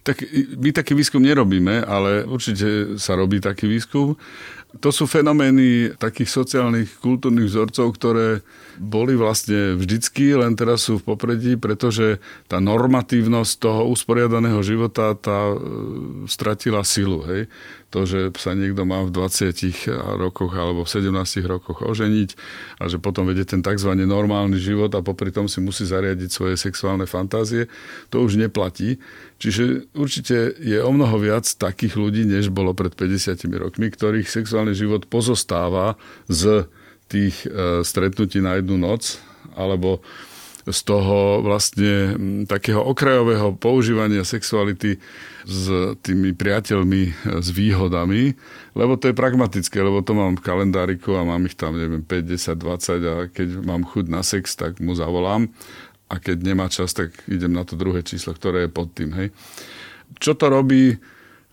tak 0.04 0.20
my 0.60 0.76
taký 0.76 0.92
výskum 1.00 1.24
nerobíme, 1.24 1.88
ale 1.88 2.28
určite 2.28 3.00
sa 3.00 3.16
robí 3.16 3.40
taký 3.40 3.72
výskum 3.72 4.20
To 4.82 4.90
sú 4.90 5.06
fenomény 5.06 5.96
takých 6.02 6.34
sociálnych, 6.34 6.98
kultúrnych 6.98 7.46
vzorcov, 7.46 7.94
ktoré 7.94 8.42
boli 8.82 9.14
vlastne 9.14 9.78
vždycky, 9.78 10.34
len 10.34 10.58
teraz 10.58 10.90
sú 10.90 10.98
v 10.98 11.14
popredí, 11.14 11.54
pretože 11.62 12.18
tá 12.50 12.58
normatívnosť 12.58 13.54
toho 13.62 13.86
usporiadaného 13.94 14.58
života 14.66 15.14
tá 15.14 15.54
e, 15.54 15.58
stratila 16.26 16.82
silu. 16.82 17.22
Hej? 17.30 17.54
To, 17.94 18.10
že 18.10 18.34
sa 18.42 18.58
niekto 18.58 18.90
má 18.90 19.06
v 19.06 19.14
20 19.14 19.54
rokoch 20.18 20.50
alebo 20.58 20.82
v 20.82 20.90
17 20.90 21.14
rokoch 21.46 21.86
oženiť 21.86 22.30
a 22.82 22.90
že 22.90 22.98
potom 22.98 23.30
vedie 23.30 23.46
ten 23.46 23.62
tzv. 23.62 23.94
normálny 23.94 24.58
život 24.58 24.90
a 24.98 25.06
popri 25.06 25.30
tom 25.30 25.46
si 25.46 25.62
musí 25.62 25.86
zariadiť 25.86 26.30
svoje 26.34 26.56
sexuálne 26.58 27.06
fantázie, 27.06 27.70
to 28.10 28.26
už 28.26 28.42
neplatí. 28.42 28.98
Čiže 29.38 29.94
určite 29.94 30.58
je 30.58 30.82
o 30.82 30.90
mnoho 30.90 31.22
viac 31.22 31.46
takých 31.46 31.94
ľudí, 31.94 32.26
než 32.26 32.50
bolo 32.50 32.74
pred 32.74 32.98
50 32.98 33.46
rokmi, 33.62 33.94
ktorých 33.94 34.26
sexuálny 34.26 34.74
život 34.74 35.06
pozostáva 35.06 35.94
z 36.26 36.66
tých 37.14 37.46
e, 37.46 37.86
stretnutí 37.86 38.42
na 38.42 38.58
jednu 38.58 38.82
noc, 38.82 39.22
alebo 39.54 40.02
z 40.66 40.80
toho 40.82 41.44
vlastne 41.44 42.16
takého 42.48 42.80
okrajového 42.82 43.54
používania 43.60 44.24
sexuality 44.24 44.98
s 45.44 45.96
tými 46.04 46.32
priateľmi 46.32 47.02
e, 47.08 47.12
s 47.44 47.48
výhodami, 47.52 48.34
lebo 48.74 48.96
to 48.96 49.12
je 49.12 49.16
pragmatické, 49.16 49.80
lebo 49.84 50.00
to 50.00 50.16
mám 50.16 50.40
v 50.40 50.46
kalendáriku 50.46 51.16
a 51.20 51.28
mám 51.28 51.44
ich 51.46 51.56
tam, 51.60 51.76
neviem, 51.76 52.02
5, 52.02 52.26
10, 52.26 52.56
20 52.56 53.04
a 53.04 53.16
keď 53.28 53.48
mám 53.64 53.84
chuť 53.84 54.06
na 54.08 54.24
sex, 54.24 54.56
tak 54.56 54.80
mu 54.80 54.96
zavolám 54.96 55.52
a 56.12 56.16
keď 56.22 56.38
nemá 56.46 56.70
čas, 56.70 56.94
tak 56.94 57.12
idem 57.26 57.52
na 57.52 57.66
to 57.66 57.74
druhé 57.74 58.06
číslo, 58.06 58.38
ktoré 58.38 58.68
je 58.68 58.72
pod 58.72 58.94
tým. 58.94 59.12
Hej. 59.18 59.34
Čo 60.22 60.38
to 60.38 60.52
robí 60.52 61.00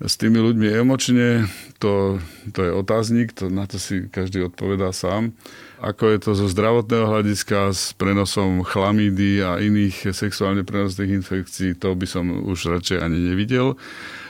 s 0.00 0.16
tými 0.16 0.40
ľuďmi 0.40 0.68
emočne, 0.80 1.44
to, 1.76 2.16
to 2.56 2.60
je 2.64 2.72
otáznik, 2.72 3.36
to, 3.36 3.52
na 3.52 3.68
to 3.68 3.76
si 3.76 4.08
každý 4.08 4.48
odpovedá 4.48 4.96
sám. 4.96 5.36
Ako 5.80 6.12
je 6.12 6.18
to 6.20 6.30
zo 6.36 6.46
zdravotného 6.48 7.04
hľadiska 7.08 7.72
s 7.72 7.92
prenosom 7.96 8.64
chlamídy 8.64 9.44
a 9.44 9.60
iných 9.60 10.12
sexuálne 10.16 10.64
prenosných 10.64 11.20
infekcií, 11.20 11.76
to 11.76 11.92
by 11.92 12.08
som 12.08 12.32
už 12.32 12.80
radšej 12.80 13.00
ani 13.00 13.32
nevidel, 13.32 13.76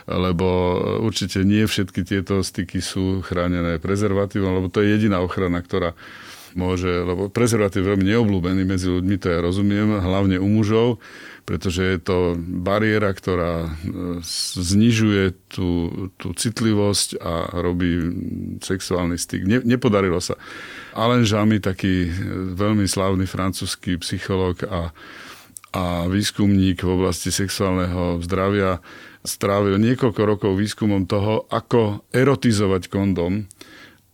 lebo 0.07 0.47
určite 0.99 1.43
nie 1.47 1.63
všetky 1.63 2.03
tieto 2.03 2.43
styky 2.43 2.83
sú 2.83 3.23
chránené 3.23 3.79
prezervatívom, 3.79 4.59
lebo 4.59 4.67
to 4.67 4.83
je 4.83 4.91
jediná 4.95 5.23
ochrana, 5.23 5.63
ktorá 5.63 5.95
môže, 6.55 6.89
lebo 6.89 7.31
prezervatív 7.31 7.83
je 7.83 7.89
veľmi 7.93 8.05
neobľúbený 8.07 8.63
medzi 8.67 8.87
ľuďmi, 8.91 9.15
to 9.17 9.27
ja 9.31 9.39
rozumiem, 9.39 9.99
hlavne 9.99 10.37
u 10.37 10.47
mužov, 10.47 11.01
pretože 11.43 11.81
je 11.81 11.99
to 11.99 12.17
bariéra, 12.37 13.11
ktorá 13.11 13.65
e, 13.65 13.69
znižuje 14.55 15.35
tú, 15.49 15.69
tú 16.15 16.31
citlivosť 16.31 17.17
a 17.17 17.33
robí 17.59 17.97
sexuálny 18.61 19.17
styk. 19.17 19.41
Ne, 19.49 19.57
nepodarilo 19.65 20.21
sa. 20.21 20.37
Alain 20.93 21.25
Jamy, 21.25 21.57
taký 21.59 22.07
e, 22.07 22.09
veľmi 22.55 22.85
slávny 22.85 23.25
francúzsky 23.25 23.97
psychológ 23.99 24.63
a, 24.69 24.93
a 25.73 25.83
výskumník 26.07 26.85
v 26.85 26.93
oblasti 26.93 27.33
sexuálneho 27.33 28.21
zdravia, 28.21 28.79
strávil 29.21 29.77
niekoľko 29.77 30.21
rokov 30.25 30.51
výskumom 30.57 31.05
toho, 31.05 31.45
ako 31.49 32.05
erotizovať 32.09 32.89
kondom 32.89 33.45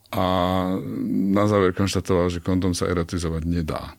a 0.07 0.25
na 1.35 1.43
záver 1.51 1.75
konštatoval, 1.75 2.31
že 2.31 2.39
kondom 2.39 2.71
sa 2.71 2.87
erotizovať 2.87 3.43
nedá. 3.43 3.91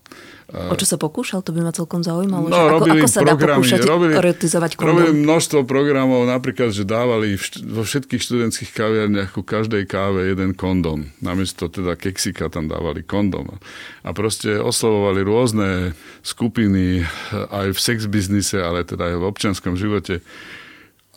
O 0.49 0.73
čo 0.81 0.89
sa 0.89 0.97
pokúšal? 0.97 1.45
To 1.45 1.53
by 1.53 1.61
ma 1.61 1.77
celkom 1.77 2.01
zaujímalo. 2.01 2.49
No, 2.49 2.81
ako, 2.81 2.89
ako 2.89 3.05
sa 3.05 3.21
programy, 3.21 3.37
dá 3.37 3.53
pokúšať 3.61 3.81
robili, 3.85 4.13
erotizovať 4.17 4.71
kondom? 4.81 4.97
Robili 4.97 5.11
množstvo 5.21 5.61
programov, 5.69 6.25
napríklad, 6.25 6.73
že 6.73 6.89
dávali 6.89 7.37
vo 7.69 7.85
všetkých 7.85 8.17
študentských 8.17 8.73
kaviarniach 8.73 9.37
ku 9.37 9.45
každej 9.45 9.85
káve 9.85 10.33
jeden 10.33 10.57
kondom. 10.57 11.13
Namiesto 11.21 11.69
teda 11.69 12.01
keksika 12.01 12.49
tam 12.49 12.65
dávali 12.65 13.05
kondom. 13.05 13.61
A 14.01 14.09
proste 14.17 14.57
oslovovali 14.57 15.21
rôzne 15.21 15.93
skupiny 16.25 17.05
aj 17.53 17.77
v 17.77 17.79
sex 17.85 18.09
biznise, 18.09 18.57
ale 18.57 18.89
teda 18.89 19.13
aj 19.13 19.17
v 19.21 19.29
občianskom 19.29 19.77
živote 19.77 20.25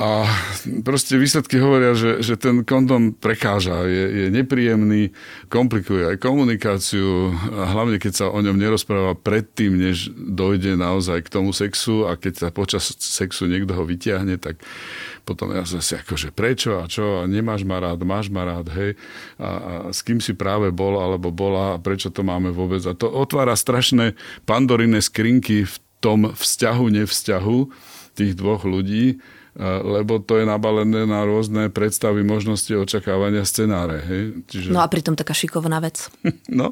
a 0.01 0.25
proste 0.81 1.13
výsledky 1.13 1.61
hovoria, 1.61 1.93
že, 1.93 2.25
že 2.25 2.33
ten 2.33 2.65
kondom 2.65 3.13
prekáža, 3.13 3.85
je, 3.85 4.05
je 4.09 4.27
nepríjemný, 4.33 5.13
komplikuje 5.45 6.09
aj 6.09 6.17
komunikáciu, 6.17 7.29
a 7.53 7.69
hlavne 7.69 8.01
keď 8.01 8.13
sa 8.17 8.25
o 8.33 8.41
ňom 8.41 8.57
nerozpráva 8.57 9.13
predtým, 9.13 9.77
než 9.77 10.09
dojde 10.17 10.73
naozaj 10.73 11.29
k 11.29 11.29
tomu 11.29 11.53
sexu 11.53 12.09
a 12.09 12.17
keď 12.17 12.33
sa 12.33 12.47
počas 12.49 12.97
sexu 12.97 13.45
niekto 13.45 13.77
ho 13.77 13.85
vyťahne, 13.85 14.41
tak 14.41 14.57
potom 15.21 15.53
ja 15.53 15.61
zase 15.69 16.01
akože 16.01 16.33
prečo 16.33 16.81
a 16.81 16.89
čo? 16.89 17.21
A 17.21 17.29
nemáš 17.29 17.61
ma 17.61 17.77
rád, 17.77 18.01
máš 18.01 18.33
ma 18.33 18.41
rád, 18.41 18.73
hej, 18.73 18.97
a, 19.37 19.49
a 19.53 19.73
s 19.93 20.01
kým 20.01 20.17
si 20.17 20.33
práve 20.33 20.73
bol 20.73 20.97
alebo 20.97 21.29
bola 21.29 21.77
a 21.77 21.81
prečo 21.81 22.09
to 22.09 22.25
máme 22.25 22.49
vôbec. 22.49 22.81
A 22.89 22.97
to 22.97 23.05
otvára 23.05 23.53
strašné 23.53 24.17
pandorinné 24.49 24.97
skrinky 24.97 25.69
v 25.69 25.75
tom 26.01 26.33
vzťahu, 26.33 26.85
nevzťahu 26.89 27.57
tých 28.17 28.33
dvoch 28.33 28.65
ľudí, 28.65 29.21
lebo 29.59 30.23
to 30.23 30.39
je 30.39 30.45
nabalené 30.47 31.03
na 31.03 31.27
rôzne 31.27 31.67
predstavy, 31.67 32.23
možnosti 32.23 32.71
očakávania 32.71 33.43
scenáre. 33.43 33.99
Hej? 33.99 34.21
Čiže... 34.47 34.69
No 34.71 34.79
a 34.79 34.87
pritom 34.87 35.19
taká 35.19 35.35
šikovná 35.35 35.83
vec. 35.83 36.07
no. 36.47 36.71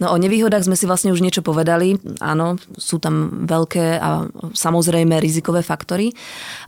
No 0.00 0.12
o 0.12 0.16
nevýhodách 0.16 0.64
sme 0.64 0.80
si 0.80 0.88
vlastne 0.88 1.12
už 1.12 1.20
niečo 1.20 1.44
povedali. 1.44 2.00
Áno, 2.24 2.56
sú 2.80 2.96
tam 2.96 3.44
veľké 3.44 4.00
a 4.00 4.32
samozrejme 4.56 5.20
rizikové 5.20 5.60
faktory, 5.60 6.16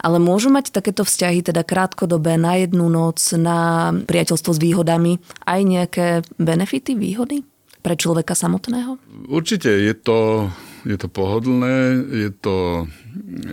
ale 0.04 0.20
môžu 0.20 0.52
mať 0.52 0.68
takéto 0.68 1.00
vzťahy 1.00 1.40
teda 1.40 1.64
krátkodobé 1.64 2.36
na 2.36 2.60
jednu 2.60 2.92
noc, 2.92 3.24
na 3.32 3.88
priateľstvo 4.04 4.52
s 4.52 4.60
výhodami 4.60 5.16
aj 5.48 5.60
nejaké 5.64 6.06
benefity, 6.36 6.92
výhody 6.92 7.40
pre 7.80 7.96
človeka 7.96 8.36
samotného? 8.36 9.00
Určite 9.32 9.80
je 9.80 9.96
to 9.96 10.48
je 10.82 10.96
to 10.98 11.08
pohodlné, 11.08 12.02
je 12.10 12.30
to, 12.34 12.86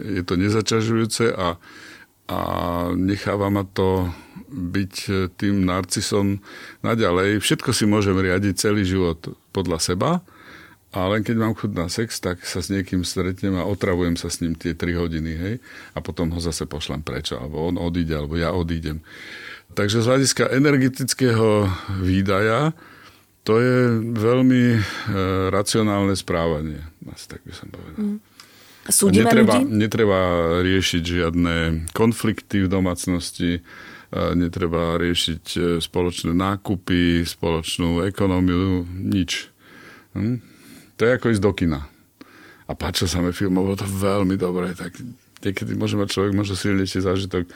je 0.06 0.24
to 0.26 0.34
nezaťažujúce 0.38 1.34
a, 1.34 1.58
a 2.30 2.40
necháva 2.94 3.54
ma 3.54 3.66
to 3.66 4.10
byť 4.50 4.94
tým 5.38 5.62
narcisom 5.66 6.42
naďalej. 6.82 7.38
Všetko 7.42 7.70
si 7.70 7.86
môžem 7.86 8.18
riadiť 8.18 8.54
celý 8.58 8.82
život 8.82 9.22
podľa 9.54 9.78
seba 9.78 10.12
a 10.90 11.06
len 11.06 11.22
keď 11.22 11.36
mám 11.38 11.54
chuť 11.54 11.72
na 11.78 11.86
sex, 11.86 12.18
tak 12.18 12.42
sa 12.42 12.66
s 12.66 12.74
niekým 12.74 13.06
stretnem 13.06 13.54
a 13.62 13.68
otravujem 13.70 14.18
sa 14.18 14.26
s 14.26 14.42
ním 14.42 14.58
tie 14.58 14.74
3 14.74 14.98
hodiny, 14.98 15.32
hej, 15.38 15.56
a 15.94 16.02
potom 16.02 16.34
ho 16.34 16.40
zase 16.42 16.66
pošlem 16.66 17.06
prečo, 17.06 17.38
alebo 17.38 17.70
on 17.70 17.78
odíde, 17.78 18.18
alebo 18.18 18.34
ja 18.42 18.50
odídem. 18.50 19.06
Takže 19.78 20.02
z 20.02 20.10
hľadiska 20.10 20.50
energetického 20.50 21.70
výdaja 22.02 22.74
to 23.44 23.54
je 23.58 23.80
veľmi 24.14 24.64
e, 24.76 24.80
racionálne 25.50 26.14
správanie, 26.14 26.84
asi 27.10 27.26
tak 27.32 27.42
by 27.48 27.54
som 27.56 27.68
povedal. 27.72 27.98
Mm. 27.98 28.20
Súdime 28.90 29.30
netreba, 29.30 29.54
ľudí? 29.62 29.70
netreba 29.70 30.20
riešiť 30.66 31.04
žiadne 31.06 31.56
konflikty 31.94 32.66
v 32.66 32.72
domácnosti, 32.72 33.52
e, 33.58 33.62
netreba 34.34 34.98
riešiť 34.98 35.44
e, 35.56 35.60
spoločné 35.78 36.34
nákupy, 36.34 37.24
spoločnú 37.24 38.02
ekonómiu, 38.10 38.86
nič. 38.90 39.50
Hm? 40.18 40.42
To 40.98 41.02
je 41.06 41.12
ako 41.16 41.32
ísť 41.32 41.44
do 41.44 41.52
kina. 41.54 41.80
A 42.70 42.72
páčil 42.78 43.10
sa 43.10 43.24
mi 43.24 43.34
film, 43.34 43.58
bolo 43.58 43.74
to 43.74 43.88
veľmi 43.88 44.38
dobré, 44.38 44.78
tak 44.78 44.94
niekedy 45.42 45.74
môže 45.74 45.96
mať 45.96 46.12
človek 46.12 46.34
možno 46.36 46.54
silnejší 46.54 47.02
zážitok 47.02 47.50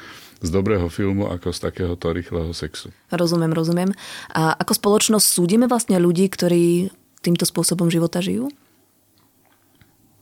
z 0.43 0.49
dobrého 0.51 0.91
filmu 0.91 1.31
ako 1.31 1.55
z 1.55 1.59
takéhoto 1.71 2.11
rýchleho 2.11 2.51
sexu. 2.51 2.91
Rozumiem, 3.09 3.55
rozumiem. 3.55 3.95
A 4.35 4.51
ako 4.59 4.75
spoločnosť 4.75 5.23
súdime 5.23 5.65
vlastne 5.71 5.95
ľudí, 5.97 6.27
ktorí 6.27 6.91
týmto 7.23 7.47
spôsobom 7.47 7.87
života 7.87 8.19
žijú? 8.19 8.51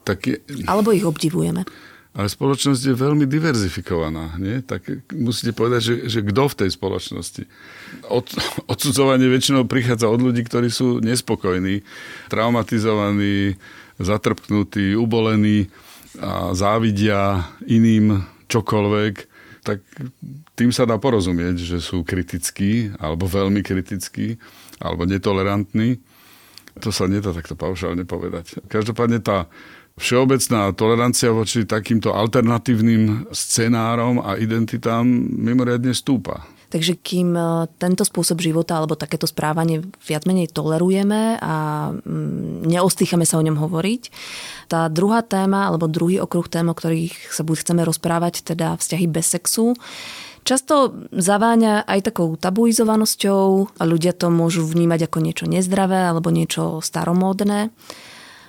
Tak 0.05 0.17
je... 0.29 0.37
Alebo 0.69 0.93
ich 0.93 1.05
obdivujeme? 1.05 1.65
Ale 2.11 2.27
spoločnosť 2.27 2.91
je 2.91 2.95
veľmi 3.01 3.23
diverzifikovaná. 3.23 4.35
Nie? 4.35 4.59
Tak 4.61 5.09
musíte 5.15 5.55
povedať, 5.55 5.81
že, 5.81 5.95
že 6.11 6.19
kto 6.21 6.51
v 6.51 6.57
tej 6.59 6.69
spoločnosti. 6.75 7.43
Od, 8.11 8.27
odsudzovanie 8.67 9.31
väčšinou 9.31 9.63
prichádza 9.65 10.11
od 10.11 10.19
ľudí, 10.19 10.43
ktorí 10.43 10.67
sú 10.67 10.99
nespokojní, 10.99 11.87
traumatizovaní, 12.27 13.55
zatrpknutí, 13.95 14.93
ubolení 14.99 15.71
a 16.19 16.51
závidia 16.51 17.47
iným 17.63 18.27
čokoľvek 18.51 19.30
tak 19.61 19.85
tým 20.57 20.73
sa 20.73 20.89
dá 20.89 20.97
porozumieť, 20.97 21.61
že 21.61 21.77
sú 21.77 22.01
kritickí, 22.01 22.93
alebo 22.97 23.29
veľmi 23.29 23.61
kritickí, 23.61 24.41
alebo 24.81 25.05
netolerantní. 25.05 26.01
To 26.81 26.89
sa 26.89 27.05
nedá 27.05 27.35
takto 27.35 27.53
paušálne 27.53 28.07
povedať. 28.07 28.57
Každopádne 28.65 29.21
tá 29.21 29.45
všeobecná 29.99 30.71
tolerancia 30.73 31.29
voči 31.29 31.67
takýmto 31.67 32.15
alternatívnym 32.15 33.29
scenárom 33.29 34.23
a 34.23 34.39
identitám 34.39 35.05
mimoriadne 35.35 35.91
stúpa. 35.91 36.47
Takže 36.71 36.95
kým 36.95 37.35
e, 37.35 37.67
tento 37.75 38.07
spôsob 38.07 38.39
života 38.39 38.79
alebo 38.79 38.95
takéto 38.95 39.27
správanie 39.27 39.83
viac 40.07 40.23
menej 40.23 40.55
tolerujeme 40.55 41.35
a 41.37 41.55
mm, 41.91 42.63
neostýchame 42.63 43.27
sa 43.27 43.35
o 43.37 43.45
ňom 43.45 43.59
hovoriť, 43.59 44.07
tá 44.71 44.87
druhá 44.87 45.19
téma 45.19 45.67
alebo 45.67 45.91
druhý 45.91 46.23
okruh 46.23 46.47
tém, 46.47 46.71
o 46.71 46.75
ktorých 46.75 47.35
sa 47.35 47.43
buď 47.43 47.67
chceme 47.67 47.83
rozprávať, 47.83 48.47
teda 48.47 48.79
vzťahy 48.79 49.05
bez 49.11 49.35
sexu, 49.35 49.75
Často 50.41 51.05
zaváňa 51.13 51.85
aj 51.85 52.09
takou 52.09 52.33
tabuizovanosťou 52.33 53.77
a 53.77 53.83
ľudia 53.85 54.09
to 54.17 54.33
môžu 54.33 54.65
vnímať 54.65 55.05
ako 55.05 55.17
niečo 55.21 55.45
nezdravé 55.45 56.09
alebo 56.09 56.33
niečo 56.33 56.81
staromódne. 56.81 57.69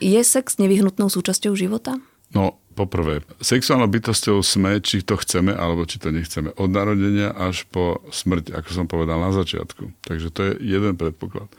Je 0.01 0.17
sex 0.25 0.57
nevyhnutnou 0.57 1.13
súčasťou 1.13 1.53
života? 1.53 2.01
No, 2.33 2.62
poprvé, 2.73 3.21
sexuálnou 3.39 3.87
bytosťou 3.87 4.41
sme, 4.41 4.81
či 4.81 5.05
to 5.05 5.21
chceme, 5.21 5.53
alebo 5.53 5.85
či 5.85 6.01
to 6.01 6.09
nechceme. 6.09 6.51
Od 6.57 6.71
narodenia 6.73 7.31
až 7.37 7.69
po 7.69 8.01
smrť, 8.09 8.57
ako 8.57 8.69
som 8.73 8.87
povedal 8.89 9.21
na 9.21 9.31
začiatku. 9.31 9.93
Takže 10.03 10.29
to 10.33 10.41
je 10.49 10.53
jeden 10.65 10.97
predpoklad. 10.97 11.53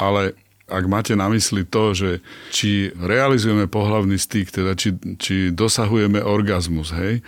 Ale 0.00 0.34
ak 0.64 0.84
máte 0.88 1.12
na 1.12 1.28
mysli 1.28 1.68
to, 1.68 1.92
že 1.92 2.10
či 2.48 2.88
realizujeme 2.96 3.68
pohlavný 3.68 4.16
styk, 4.16 4.48
teda 4.48 4.72
či, 4.72 4.96
či 5.20 5.52
dosahujeme 5.52 6.24
orgazmus, 6.24 6.90
hej, 6.96 7.20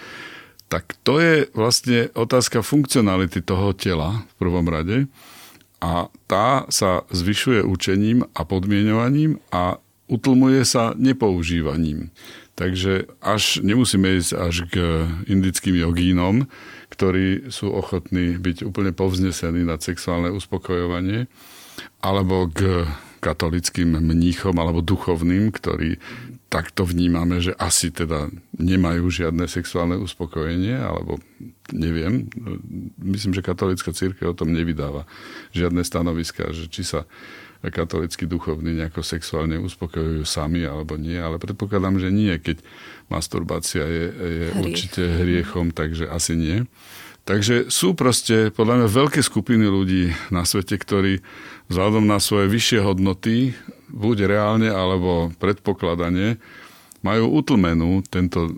tak 0.67 0.99
to 1.07 1.23
je 1.23 1.47
vlastne 1.55 2.11
otázka 2.17 2.65
funkcionality 2.65 3.45
toho 3.45 3.71
tela 3.77 4.27
v 4.27 4.35
prvom 4.41 4.67
rade 4.67 5.07
a 5.79 6.11
tá 6.27 6.67
sa 6.73 7.07
zvyšuje 7.13 7.63
učením 7.63 8.27
a 8.35 8.43
podmienovaním 8.43 9.39
a 9.53 9.79
utlmuje 10.11 10.65
sa 10.67 10.97
nepoužívaním. 10.97 12.11
Takže 12.57 13.05
až 13.21 13.61
nemusíme 13.61 14.17
ísť 14.17 14.33
až 14.33 14.65
k 14.73 14.75
indickým 15.29 15.77
jogínom, 15.77 16.49
ktorí 16.89 17.53
sú 17.53 17.69
ochotní 17.69 18.41
byť 18.41 18.65
úplne 18.65 18.97
povznesení 18.97 19.61
nad 19.69 19.85
sexuálne 19.85 20.33
uspokojovanie, 20.33 21.29
alebo 22.01 22.49
k 22.49 22.89
katolickým 23.21 24.01
mníchom 24.01 24.57
alebo 24.57 24.81
duchovným, 24.81 25.53
ktorí 25.53 26.01
takto 26.47 26.87
vnímame, 26.87 27.43
že 27.43 27.53
asi 27.59 27.91
teda 27.91 28.31
nemajú 28.57 29.11
žiadne 29.11 29.45
sexuálne 29.51 29.99
uspokojenie, 29.99 30.79
alebo 30.79 31.19
neviem. 31.75 32.31
Myslím, 33.03 33.35
že 33.35 33.45
katolická 33.45 33.91
církev 33.91 34.33
o 34.33 34.39
tom 34.39 34.55
nevydáva 34.55 35.05
žiadne 35.53 35.83
stanoviska, 35.83 36.55
že 36.55 36.71
či 36.71 36.87
sa 36.87 37.05
katolickí 37.63 38.29
duchovní 38.29 38.77
nejako 38.77 39.03
sexuálne 39.03 39.59
uspokojujú 39.59 40.23
sami 40.23 40.63
alebo 40.63 40.95
nie, 41.01 41.17
ale 41.17 41.41
predpokladám, 41.41 41.99
že 41.99 42.15
nie, 42.15 42.33
keď 42.39 42.63
masturbácia 43.11 43.85
je, 43.85 44.07
je 44.13 44.47
Hriech. 44.51 44.59
určite 44.61 45.03
hriechom, 45.03 45.73
takže 45.75 46.07
asi 46.07 46.35
nie. 46.37 46.59
Takže 47.27 47.75
sú 47.75 47.99
proste 47.99 48.55
podľa 48.55 48.87
mňa 48.87 48.89
veľké 49.03 49.19
skupiny 49.19 49.67
ľudí 49.67 50.15
na 50.31 50.47
svete, 50.47 50.79
ktorí 50.79 51.27
vzhľadom 51.67 52.07
na 52.07 52.23
svoje 52.23 52.47
vyššie 52.47 52.87
hodnoty, 52.87 53.51
buď 53.91 54.31
reálne 54.31 54.71
alebo 54.71 55.35
predpokladanie, 55.43 56.39
majú 57.07 57.39
utlmenú 57.39 58.03
tento 58.11 58.51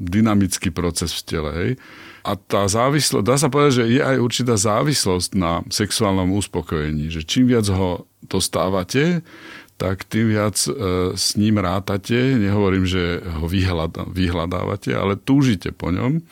dynamický 0.00 0.72
proces 0.72 1.12
v 1.20 1.22
tele. 1.28 1.50
Hej. 1.52 1.70
A 2.24 2.38
tá 2.38 2.64
závislosť, 2.64 3.26
dá 3.26 3.36
sa 3.36 3.52
povedať, 3.52 3.82
že 3.82 3.84
je 3.98 4.00
aj 4.00 4.16
určitá 4.16 4.54
závislosť 4.56 5.30
na 5.36 5.60
sexuálnom 5.68 6.32
uspokojení, 6.38 7.12
že 7.12 7.26
čím 7.26 7.50
viac 7.50 7.68
ho 7.68 8.08
dostávate, 8.24 9.20
tak 9.74 10.06
tým 10.06 10.30
viac 10.30 10.54
e, 10.70 10.70
s 11.18 11.34
ním 11.34 11.58
rátate. 11.58 12.14
Nehovorím, 12.38 12.86
že 12.86 13.18
ho 13.18 13.50
vyhľadávate, 14.14 14.94
ale 14.94 15.18
túžite 15.18 15.74
po 15.74 15.90
ňom. 15.90 16.22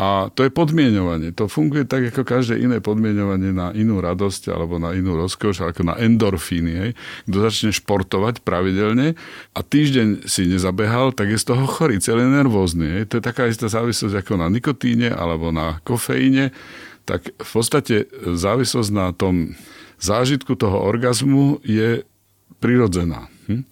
A 0.00 0.32
to 0.32 0.48
je 0.48 0.50
podmienovanie. 0.50 1.28
To 1.36 1.44
funguje 1.44 1.84
tak, 1.84 2.08
ako 2.08 2.24
každé 2.24 2.56
iné 2.56 2.80
podmienovanie 2.80 3.52
na 3.52 3.68
inú 3.76 4.00
radosť 4.00 4.48
alebo 4.48 4.80
na 4.80 4.96
inú 4.96 5.12
rozkoš, 5.12 5.60
ako 5.60 5.92
na 5.92 6.00
endorfíny. 6.00 6.72
Hej. 6.72 6.90
Kto 7.28 7.36
začne 7.44 7.68
športovať 7.68 8.40
pravidelne 8.40 9.12
a 9.52 9.60
týždeň 9.60 10.24
si 10.24 10.48
nezabehal, 10.48 11.12
tak 11.12 11.36
je 11.36 11.36
z 11.36 11.52
toho 11.52 11.68
chorý, 11.68 12.00
celý 12.00 12.24
nervózny. 12.32 12.88
Hej. 12.96 13.12
To 13.12 13.20
je 13.20 13.28
taká 13.28 13.44
istá 13.44 13.68
závislosť 13.68 14.24
ako 14.24 14.40
na 14.40 14.48
nikotíne 14.48 15.12
alebo 15.12 15.52
na 15.52 15.84
kofeíne. 15.84 16.56
Tak 17.04 17.36
v 17.36 17.50
podstate 17.52 18.08
závislosť 18.24 18.90
na 18.96 19.12
tom 19.12 19.52
zážitku 20.00 20.56
toho 20.56 20.80
orgazmu 20.80 21.60
je 21.60 22.08
prirodzená. 22.56 23.28
Hm? 23.52 23.68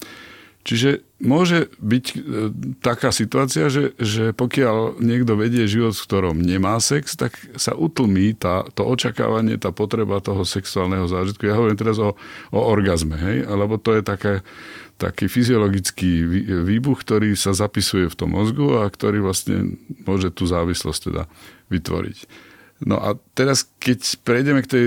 Čiže 0.68 1.00
môže 1.24 1.72
byť 1.80 2.04
e, 2.12 2.16
taká 2.84 3.08
situácia, 3.08 3.72
že, 3.72 3.96
že 3.96 4.36
pokiaľ 4.36 5.00
niekto 5.00 5.32
vedie 5.32 5.64
život, 5.64 5.96
v 5.96 6.04
ktorom 6.04 6.36
nemá 6.44 6.76
sex, 6.76 7.16
tak 7.16 7.40
sa 7.56 7.72
utlmí 7.72 8.36
tá, 8.36 8.68
to 8.76 8.84
očakávanie, 8.84 9.56
tá 9.56 9.72
potreba 9.72 10.20
toho 10.20 10.44
sexuálneho 10.44 11.08
zážitku. 11.08 11.48
Ja 11.48 11.56
hovorím 11.56 11.80
teraz 11.80 11.96
o, 11.96 12.12
o 12.52 12.60
orgazme, 12.60 13.16
hej? 13.16 13.48
alebo 13.48 13.80
to 13.80 13.96
je 13.96 14.04
také, 14.04 14.44
taký 15.00 15.32
fyziologický 15.32 16.28
výbuch, 16.60 17.00
ktorý 17.00 17.32
sa 17.32 17.56
zapisuje 17.56 18.04
v 18.12 18.18
tom 18.20 18.36
mozgu 18.36 18.84
a 18.84 18.92
ktorý 18.92 19.24
vlastne 19.24 19.80
môže 20.04 20.28
tú 20.28 20.44
závislosť 20.44 21.00
teda 21.00 21.32
vytvoriť. 21.72 22.18
No 22.84 23.00
a 23.00 23.16
teraz, 23.32 23.64
keď 23.80 24.20
prejdeme 24.20 24.60
k 24.60 24.68
tej 24.68 24.86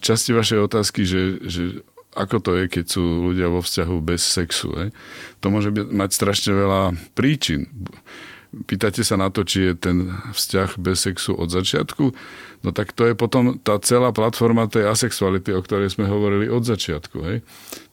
časti 0.00 0.32
vašej 0.32 0.64
otázky, 0.64 1.04
že, 1.04 1.44
že 1.44 1.84
ako 2.14 2.36
to 2.40 2.50
je, 2.56 2.64
keď 2.70 2.84
sú 2.86 3.02
ľudia 3.30 3.50
vo 3.50 3.60
vzťahu 3.60 3.96
bez 4.00 4.22
sexu. 4.22 4.70
Hej? 4.78 4.94
To 5.42 5.50
môže 5.50 5.70
mať 5.70 6.10
strašne 6.14 6.54
veľa 6.54 6.94
príčin. 7.12 7.68
Pýtate 8.54 9.02
sa 9.02 9.18
na 9.18 9.34
to, 9.34 9.42
či 9.42 9.70
je 9.70 9.74
ten 9.74 10.14
vzťah 10.30 10.78
bez 10.78 11.10
sexu 11.10 11.34
od 11.34 11.50
začiatku, 11.50 12.14
no 12.62 12.68
tak 12.70 12.94
to 12.94 13.10
je 13.10 13.18
potom 13.18 13.58
tá 13.58 13.82
celá 13.82 14.14
platforma 14.14 14.70
tej 14.70 14.86
asexuality, 14.94 15.50
o 15.50 15.58
ktorej 15.58 15.90
sme 15.90 16.06
hovorili 16.06 16.46
od 16.46 16.62
začiatku. 16.62 17.18
Hej? 17.26 17.42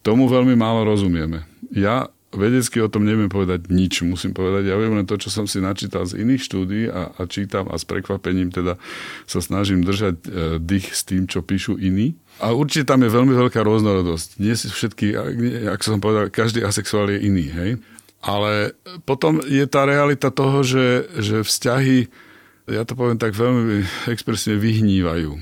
Tomu 0.06 0.30
veľmi 0.30 0.54
málo 0.54 0.86
rozumieme. 0.86 1.42
Ja 1.74 2.06
vedecky 2.32 2.80
o 2.80 2.88
tom 2.88 3.04
neviem 3.04 3.28
povedať 3.28 3.68
nič, 3.68 4.00
musím 4.02 4.32
povedať. 4.32 4.72
Ja 4.72 4.80
viem 4.80 4.96
len 4.96 5.04
to, 5.04 5.20
čo 5.20 5.28
som 5.28 5.44
si 5.44 5.60
načítal 5.60 6.08
z 6.08 6.24
iných 6.24 6.42
štúdí 6.42 6.88
a, 6.88 7.12
a 7.12 7.20
čítam 7.28 7.68
a 7.68 7.76
s 7.76 7.84
prekvapením 7.84 8.48
teda 8.48 8.80
sa 9.28 9.40
snažím 9.44 9.84
držať 9.84 10.16
e, 10.24 10.28
dých 10.58 10.96
s 10.96 11.04
tým, 11.04 11.28
čo 11.28 11.44
píšu 11.44 11.76
iní. 11.76 12.16
A 12.40 12.56
určite 12.56 12.88
tam 12.88 13.04
je 13.04 13.12
veľmi 13.12 13.36
veľká 13.36 13.60
rôznorodosť. 13.60 14.40
Nie 14.40 14.56
si 14.56 14.72
všetky, 14.72 15.12
ako 15.68 15.82
som 15.84 16.00
povedal, 16.00 16.32
každý 16.32 16.64
asexuál 16.64 17.12
je 17.12 17.28
iný, 17.28 17.46
hej. 17.52 17.70
Ale 18.24 18.72
potom 19.04 19.42
je 19.44 19.66
tá 19.68 19.84
realita 19.84 20.32
toho, 20.32 20.64
že, 20.64 21.10
že 21.20 21.44
vzťahy, 21.44 22.08
ja 22.70 22.86
to 22.88 22.96
poviem 22.96 23.18
tak 23.20 23.36
veľmi 23.36 23.84
expresne, 24.08 24.56
vyhnívajú. 24.56 25.36
E, 25.36 25.40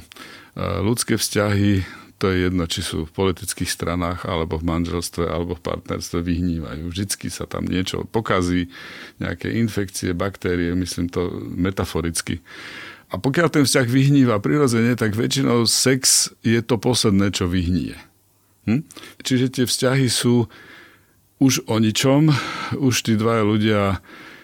ľudské 0.83 1.15
vzťahy 1.15 2.00
to 2.21 2.29
je 2.29 2.53
jedno, 2.53 2.69
či 2.69 2.85
sú 2.85 3.09
v 3.09 3.15
politických 3.17 3.73
stranách, 3.73 4.29
alebo 4.29 4.61
v 4.61 4.69
manželstve, 4.69 5.25
alebo 5.25 5.57
v 5.57 5.65
partnerstve, 5.65 6.21
vyhnívajú. 6.21 6.93
Vždycky 6.93 7.33
sa 7.33 7.49
tam 7.49 7.65
niečo 7.65 8.05
pokazí, 8.05 8.69
nejaké 9.17 9.49
infekcie, 9.57 10.13
baktérie, 10.13 10.77
myslím 10.77 11.09
to 11.09 11.33
metaforicky. 11.57 12.45
A 13.09 13.17
pokiaľ 13.17 13.49
ten 13.49 13.65
vzťah 13.65 13.89
vyhníva 13.89 14.37
prirodzene, 14.39 14.93
tak 15.01 15.17
väčšinou 15.17 15.65
sex 15.65 16.29
je 16.45 16.61
to 16.61 16.77
posledné, 16.77 17.33
čo 17.33 17.49
vyhnie. 17.49 17.97
Hm? 18.69 18.85
Čiže 19.25 19.47
tie 19.49 19.65
vzťahy 19.65 20.07
sú 20.13 20.45
už 21.41 21.65
o 21.73 21.81
ničom, 21.81 22.29
už 22.77 22.95
tí 23.01 23.17
dvaja 23.17 23.43
ľudia 23.49 23.83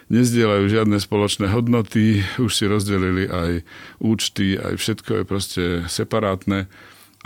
nezdielajú 0.09 0.65
žiadne 0.65 0.97
spoločné 0.97 1.51
hodnoty, 1.53 2.25
už 2.41 2.51
si 2.51 2.65
rozdelili 2.65 3.29
aj 3.29 3.61
účty, 4.01 4.57
aj 4.57 4.79
všetko 4.79 5.11
je 5.21 5.23
proste 5.27 5.63
separátne 5.85 6.65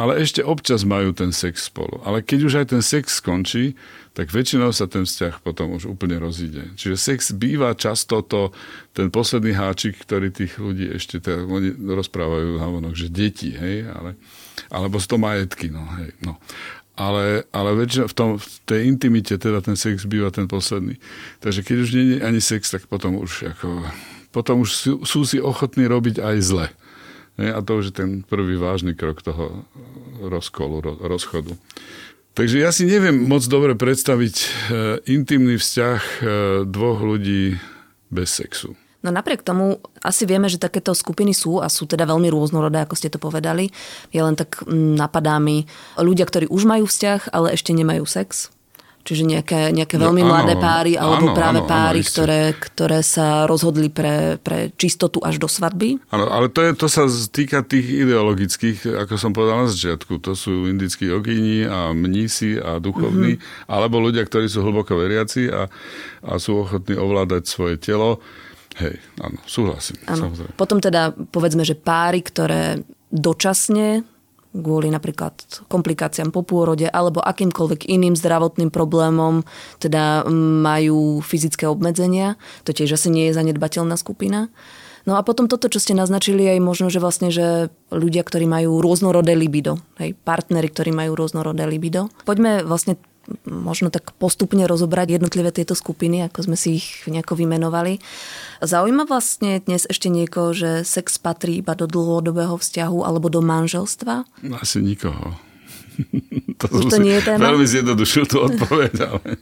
ale 0.01 0.17
ešte 0.17 0.41
občas 0.41 0.81
majú 0.81 1.13
ten 1.13 1.29
sex 1.29 1.69
spolu. 1.69 2.01
Ale 2.01 2.25
keď 2.25 2.39
už 2.49 2.53
aj 2.57 2.67
ten 2.73 2.81
sex 2.81 3.21
skončí, 3.21 3.77
tak 4.17 4.33
väčšinou 4.33 4.73
sa 4.73 4.89
ten 4.89 5.05
vzťah 5.05 5.45
potom 5.45 5.77
už 5.77 5.85
úplne 5.93 6.17
rozíde. 6.17 6.73
Čiže 6.73 6.97
sex 6.97 7.19
býva 7.37 7.77
často 7.77 8.25
to, 8.25 8.49
ten 8.97 9.13
posledný 9.13 9.53
háčik, 9.53 10.01
ktorý 10.01 10.33
tých 10.33 10.57
ľudí 10.57 10.89
ešte, 10.97 11.21
teda, 11.21 11.45
oni 11.45 11.77
rozprávajú 11.77 12.57
havonok, 12.57 12.97
že 12.97 13.13
deti, 13.13 13.53
hej, 13.53 13.93
ale, 13.93 14.17
alebo 14.73 14.97
z 14.97 15.05
to 15.05 15.15
majetky, 15.21 15.69
no, 15.69 15.85
hej, 16.01 16.17
no. 16.25 16.41
Ale, 16.97 17.45
ale 17.53 17.69
väčšinou 17.77 18.09
v, 18.09 18.15
tom, 18.17 18.29
v 18.41 18.45
tej 18.65 18.89
intimite 18.89 19.37
teda 19.37 19.61
ten 19.61 19.77
sex 19.77 20.03
býva 20.09 20.33
ten 20.33 20.49
posledný. 20.49 20.97
Takže 21.45 21.61
keď 21.61 21.77
už 21.77 21.89
nie 21.93 22.05
je 22.17 22.25
ani 22.25 22.41
sex, 22.41 22.73
tak 22.73 22.89
potom 22.89 23.21
už 23.21 23.53
ako, 23.53 23.85
potom 24.33 24.65
už 24.65 24.69
sú, 24.73 24.91
sú 25.05 25.29
si 25.29 25.37
ochotní 25.37 25.85
robiť 25.85 26.19
aj 26.19 26.37
zle. 26.41 26.67
A 27.49 27.59
to 27.65 27.81
už 27.81 27.89
je 27.89 27.95
ten 27.97 28.09
prvý 28.21 28.61
vážny 28.61 28.93
krok 28.93 29.25
toho 29.25 29.65
rozkolu, 30.21 31.01
rozchodu. 31.01 31.57
Takže 32.31 32.63
ja 32.63 32.71
si 32.71 32.87
neviem 32.87 33.27
moc 33.27 33.43
dobre 33.49 33.75
predstaviť 33.75 34.35
e, 34.39 34.47
intimný 35.11 35.59
vzťah 35.59 35.99
e, 35.99 36.13
dvoch 36.63 37.03
ľudí 37.03 37.59
bez 38.07 38.31
sexu. 38.31 38.77
No 39.01 39.09
napriek 39.09 39.41
tomu 39.41 39.81
asi 40.05 40.29
vieme, 40.29 40.45
že 40.45 40.61
takéto 40.61 40.93
skupiny 40.93 41.33
sú 41.33 41.57
a 41.57 41.67
sú 41.67 41.89
teda 41.89 42.05
veľmi 42.05 42.29
rôznorodé, 42.29 42.85
ako 42.85 42.95
ste 42.95 43.09
to 43.09 43.17
povedali. 43.17 43.73
Je 44.13 44.21
len 44.21 44.37
tak 44.37 44.61
napadá 44.69 45.41
mi 45.41 45.65
ľudia, 45.97 46.23
ktorí 46.23 46.45
už 46.47 46.69
majú 46.69 46.85
vzťah, 46.85 47.33
ale 47.33 47.57
ešte 47.57 47.73
nemajú 47.73 48.05
sex. 48.05 48.53
Čiže 49.01 49.23
nejaké, 49.25 49.73
nejaké 49.73 49.97
veľmi 49.97 50.21
no, 50.21 50.29
mladé 50.29 50.53
páry 50.61 50.93
alebo 50.93 51.33
áno, 51.33 51.37
páry, 51.37 51.49
áno, 51.49 51.61
páry, 51.65 52.01
áno, 52.01 52.09
ktoré, 52.09 52.41
ktoré 52.53 52.99
sa 53.01 53.49
rozhodli 53.49 53.89
pre, 53.89 54.37
pre 54.41 54.69
čistotu 54.77 55.17
až 55.25 55.41
do 55.41 55.49
svadby. 55.49 55.97
Áno, 56.13 56.29
ale 56.29 56.53
to, 56.53 56.61
je, 56.61 56.71
to 56.77 56.85
sa 56.85 57.09
týka 57.09 57.65
tých 57.65 57.85
ideologických, 58.05 59.01
ako 59.05 59.13
som 59.17 59.33
povedal 59.33 59.65
na 59.65 59.69
začiatku. 59.69 60.21
To 60.21 60.37
sú 60.37 60.69
indickí 60.69 61.09
ogíni 61.09 61.65
a 61.65 61.91
mnísi 61.91 62.61
a 62.61 62.77
duchovní, 62.77 63.41
mm-hmm. 63.41 63.69
alebo 63.73 63.97
ľudia, 63.97 64.21
ktorí 64.21 64.45
sú 64.45 64.61
hlboko 64.61 64.93
veriaci 64.97 65.49
a, 65.49 65.65
a 66.21 66.31
sú 66.37 66.61
ochotní 66.61 66.93
ovládať 66.97 67.43
svoje 67.49 67.81
telo 67.81 68.21
Hej, 68.79 69.03
áno, 69.19 69.35
súhlasím. 69.43 69.99
Áno. 70.07 70.31
Potom 70.55 70.79
teda 70.79 71.11
povedzme, 71.11 71.67
že 71.67 71.75
páry, 71.75 72.23
ktoré 72.23 72.79
dočasne 73.11 74.07
kvôli 74.51 74.91
napríklad 74.91 75.33
komplikáciám 75.71 76.35
po 76.35 76.43
pôrode 76.43 76.87
alebo 76.91 77.23
akýmkoľvek 77.23 77.87
iným 77.87 78.19
zdravotným 78.19 78.67
problémom, 78.67 79.47
teda 79.79 80.27
majú 80.61 81.23
fyzické 81.23 81.67
obmedzenia. 81.67 82.35
To 82.67 82.75
tiež 82.75 82.99
asi 82.99 83.07
nie 83.07 83.31
je 83.31 83.37
zanedbateľná 83.39 83.95
skupina. 83.95 84.51
No 85.01 85.17
a 85.17 85.25
potom 85.25 85.49
toto, 85.49 85.65
čo 85.65 85.81
ste 85.81 85.97
naznačili, 85.97 86.45
aj 86.45 86.59
možno, 86.61 86.93
že 86.93 87.01
vlastne, 87.01 87.33
že 87.33 87.73
ľudia, 87.89 88.21
ktorí 88.21 88.45
majú 88.45 88.85
rôznorodé 88.85 89.33
libido, 89.33 89.81
hej, 89.97 90.13
partnery, 90.13 90.69
ktorí 90.69 90.93
majú 90.93 91.17
rôznorodé 91.17 91.65
libido. 91.65 92.13
Poďme 92.21 92.61
vlastne 92.61 93.01
možno 93.45 93.93
tak 93.93 94.15
postupne 94.17 94.65
rozobrať 94.65 95.19
jednotlivé 95.19 95.51
tieto 95.51 95.75
skupiny, 95.77 96.25
ako 96.27 96.51
sme 96.51 96.57
si 96.57 96.81
ich 96.81 96.87
nejako 97.05 97.37
vymenovali. 97.39 97.99
Zaujíma 98.61 99.09
vlastne 99.09 99.61
dnes 99.63 99.89
ešte 99.89 100.07
niekoho, 100.07 100.53
že 100.53 100.85
sex 100.87 101.17
patrí 101.17 101.59
iba 101.59 101.73
do 101.73 101.89
dlhodobého 101.89 102.55
vzťahu 102.57 103.03
alebo 103.03 103.27
do 103.27 103.41
manželstva? 103.41 104.27
No, 104.45 104.55
asi 104.59 104.81
nikoho. 104.81 105.35
to, 106.61 106.65
už 106.71 106.83
to 106.91 106.97
nie 107.01 107.17
je 107.19 107.23
téma? 107.25 107.51
Veľmi 107.51 107.67
zjednodušil 107.67 108.23
tú 108.29 108.37
odpoveď, 108.47 108.93
ale 109.07 109.41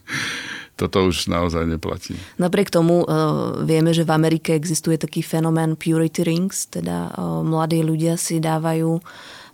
toto 0.80 1.12
už 1.12 1.28
naozaj 1.28 1.68
neplatí. 1.68 2.16
Napriek 2.40 2.72
tomu 2.72 3.04
uh, 3.04 3.60
vieme, 3.60 3.92
že 3.92 4.08
v 4.08 4.16
Amerike 4.16 4.56
existuje 4.56 4.96
taký 4.96 5.20
fenomén 5.20 5.76
purity 5.76 6.24
rings, 6.24 6.72
teda 6.72 7.12
uh, 7.12 7.44
mladí 7.44 7.84
ľudia 7.84 8.16
si 8.16 8.40
dávajú 8.40 8.96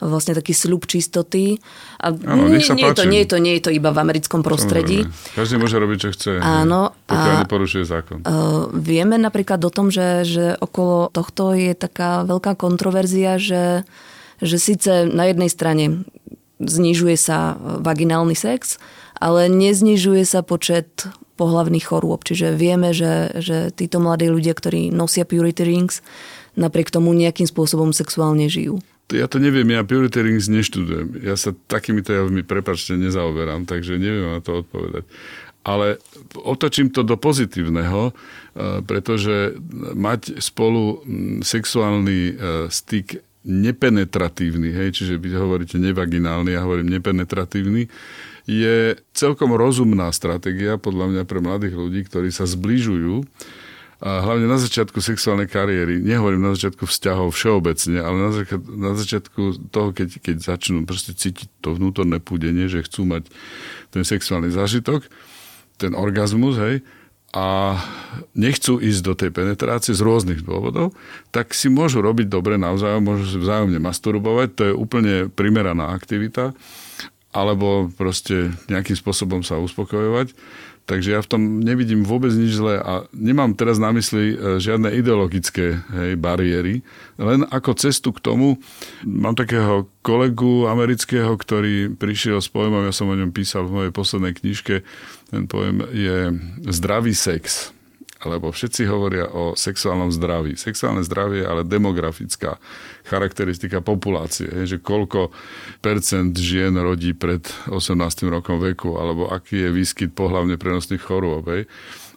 vlastne 0.01 0.37
taký 0.37 0.53
sľub 0.53 0.85
čistoty. 0.85 1.57
A 2.01 2.13
Áno, 2.13 2.53
nie, 2.53 2.61
nie, 2.61 2.87
je 2.87 2.97
to, 2.97 3.05
nie, 3.09 3.21
je 3.25 3.29
to, 3.29 3.39
nie 3.41 3.55
je 3.57 3.63
to 3.65 3.71
iba 3.73 3.91
v 3.93 3.99
americkom 4.03 4.45
prostredí. 4.45 5.09
Samozrejme. 5.09 5.37
Každý 5.37 5.55
môže 5.57 5.77
robiť, 5.81 5.99
čo 5.99 6.09
chce. 6.13 6.31
Áno. 6.41 6.93
Pokiaľ 7.09 7.35
neporušuje 7.49 7.85
zákon. 7.89 8.19
Uh, 8.23 8.69
vieme 8.77 9.17
napríklad 9.17 9.61
o 9.65 9.71
tom, 9.73 9.89
že, 9.89 10.27
že 10.29 10.45
okolo 10.61 11.09
tohto 11.13 11.57
je 11.57 11.73
taká 11.73 12.27
veľká 12.29 12.59
kontroverzia, 12.59 13.41
že, 13.41 13.89
že 14.45 14.57
síce 14.61 15.09
na 15.09 15.29
jednej 15.33 15.49
strane 15.49 16.05
znižuje 16.61 17.17
sa 17.21 17.57
vaginálny 17.61 18.37
sex, 18.37 18.81
ale 19.17 19.49
neznižuje 19.49 20.25
sa 20.25 20.41
počet 20.41 21.09
pohlavných 21.37 21.85
chorôb. 21.85 22.25
Čiže 22.25 22.57
vieme, 22.57 22.97
že, 22.97 23.37
že 23.45 23.69
títo 23.73 24.01
mladí 24.01 24.33
ľudia, 24.33 24.57
ktorí 24.57 24.89
nosia 24.89 25.29
purity 25.29 25.69
rings, 25.69 26.01
napriek 26.57 26.89
tomu 26.89 27.13
nejakým 27.13 27.45
spôsobom 27.45 27.93
sexuálne 27.93 28.49
žijú 28.49 28.81
ja 29.15 29.31
to 29.31 29.39
neviem, 29.39 29.71
ja 29.71 29.87
Purity 29.87 30.19
Rings 30.19 30.51
neštudujem. 30.51 31.23
Ja 31.23 31.39
sa 31.39 31.55
takýmito 31.71 32.11
javmi, 32.11 32.43
prepačte, 32.43 32.99
nezaoberám, 32.99 33.63
takže 33.63 34.03
neviem 34.03 34.35
na 34.35 34.43
to 34.43 34.67
odpovedať. 34.67 35.07
Ale 35.67 35.99
otočím 36.35 36.95
to 36.95 37.03
do 37.03 37.19
pozitívneho, 37.19 38.11
e, 38.11 38.13
pretože 38.83 39.59
mať 39.95 40.39
spolu 40.43 41.03
sexuálny 41.43 42.19
e, 42.19 42.33
styk 42.71 43.23
nepenetratívny, 43.47 44.75
hej, 44.75 44.89
čiže 44.91 45.23
vy 45.23 45.39
hovoríte 45.39 45.79
nevaginálny, 45.79 46.55
ja 46.55 46.67
hovorím 46.67 46.91
nepenetratívny, 46.99 47.87
je 48.47 48.99
celkom 49.15 49.55
rozumná 49.55 50.11
stratégia 50.11 50.79
podľa 50.79 51.15
mňa 51.15 51.23
pre 51.27 51.39
mladých 51.43 51.75
ľudí, 51.75 52.07
ktorí 52.07 52.31
sa 52.31 52.47
zbližujú 52.47 53.27
hlavne 54.01 54.45
na 54.45 54.61
začiatku 54.61 55.01
sexuálnej 55.01 55.49
kariéry, 55.49 56.05
nehovorím 56.05 56.45
na 56.45 56.53
začiatku 56.53 56.85
vzťahov 56.85 57.33
všeobecne, 57.33 57.99
ale 58.05 58.17
na, 58.21 58.31
začiatku, 58.33 58.71
na 58.77 58.93
začiatku 58.93 59.43
toho, 59.73 59.89
keď, 59.97 60.21
keď 60.21 60.37
začnú 60.45 60.85
proste 60.85 61.17
cítiť 61.17 61.49
to 61.65 61.73
vnútorné 61.73 62.21
púdenie, 62.21 62.69
že 62.69 62.85
chcú 62.85 63.09
mať 63.09 63.33
ten 63.89 64.05
sexuálny 64.05 64.53
zážitok, 64.53 65.09
ten 65.81 65.97
orgazmus, 65.97 66.61
hej, 66.61 66.85
a 67.37 67.77
nechcú 68.33 68.81
ísť 68.81 69.01
do 69.05 69.13
tej 69.13 69.31
penetrácie 69.33 69.93
z 69.93 70.01
rôznych 70.01 70.41
dôvodov, 70.41 70.97
tak 71.33 71.53
si 71.53 71.69
môžu 71.69 72.01
robiť 72.01 72.33
dobre 72.33 72.57
navzájom, 72.57 73.05
môžu 73.05 73.29
si 73.29 73.37
vzájomne 73.37 73.77
masturbovať, 73.77 74.49
to 74.57 74.63
je 74.71 74.73
úplne 74.73 75.29
primeraná 75.29 75.93
aktivita, 75.93 76.57
alebo 77.37 77.93
proste 77.93 78.57
nejakým 78.73 78.97
spôsobom 78.97 79.45
sa 79.45 79.61
uspokojovať. 79.61 80.33
Takže 80.87 81.19
ja 81.19 81.21
v 81.21 81.31
tom 81.31 81.43
nevidím 81.59 82.07
vôbec 82.07 82.31
nič 82.31 82.63
zlé 82.63 82.79
a 82.79 83.11
nemám 83.11 83.59
teraz 83.59 83.83
na 83.83 83.91
mysli 83.91 84.39
e, 84.39 84.63
žiadne 84.63 84.95
ideologické 84.95 85.83
hej, 85.83 86.15
bariéry, 86.15 86.87
len 87.19 87.43
ako 87.51 87.75
cestu 87.75 88.15
k 88.15 88.23
tomu. 88.23 88.63
Mám 89.03 89.35
takého 89.35 89.91
kolegu 90.07 90.71
amerického, 90.71 91.35
ktorý 91.35 91.91
prišiel 91.91 92.39
s 92.39 92.47
pojmom, 92.47 92.87
ja 92.87 92.95
som 92.95 93.11
o 93.11 93.19
ňom 93.19 93.35
písal 93.35 93.67
v 93.67 93.75
mojej 93.83 93.93
poslednej 93.93 94.39
knižke, 94.39 94.87
ten 95.35 95.45
pojem 95.51 95.83
je 95.91 96.19
zdravý 96.71 97.19
sex 97.19 97.76
lebo 98.27 98.51
všetci 98.51 98.83
hovoria 98.91 99.31
o 99.31 99.55
sexuálnom 99.55 100.11
zdraví. 100.11 100.59
Sexuálne 100.59 101.07
zdravie 101.07 101.43
je 101.43 101.49
ale 101.49 101.63
demografická 101.63 102.59
charakteristika 103.07 103.79
populácie, 103.81 104.51
že 104.67 104.83
koľko 104.83 105.31
percent 105.81 106.35
žien 106.35 106.75
rodí 106.75 107.15
pred 107.15 107.47
18. 107.71 107.95
rokom 108.27 108.59
veku, 108.59 108.99
alebo 108.99 109.31
aký 109.31 109.67
je 109.67 109.71
výskyt 109.71 110.11
pohlavne 110.13 110.59
prenosných 110.59 111.01
chorôb 111.01 111.47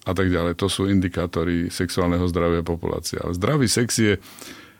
a 0.05 0.11
tak 0.15 0.27
ďalej. 0.31 0.57
To 0.57 0.67
sú 0.71 0.89
indikátory 0.89 1.69
sexuálneho 1.69 2.25
zdravia 2.25 2.65
populácie. 2.65 3.21
Ale 3.21 3.37
zdravý 3.37 3.69
sex 3.69 3.87
je 4.01 4.17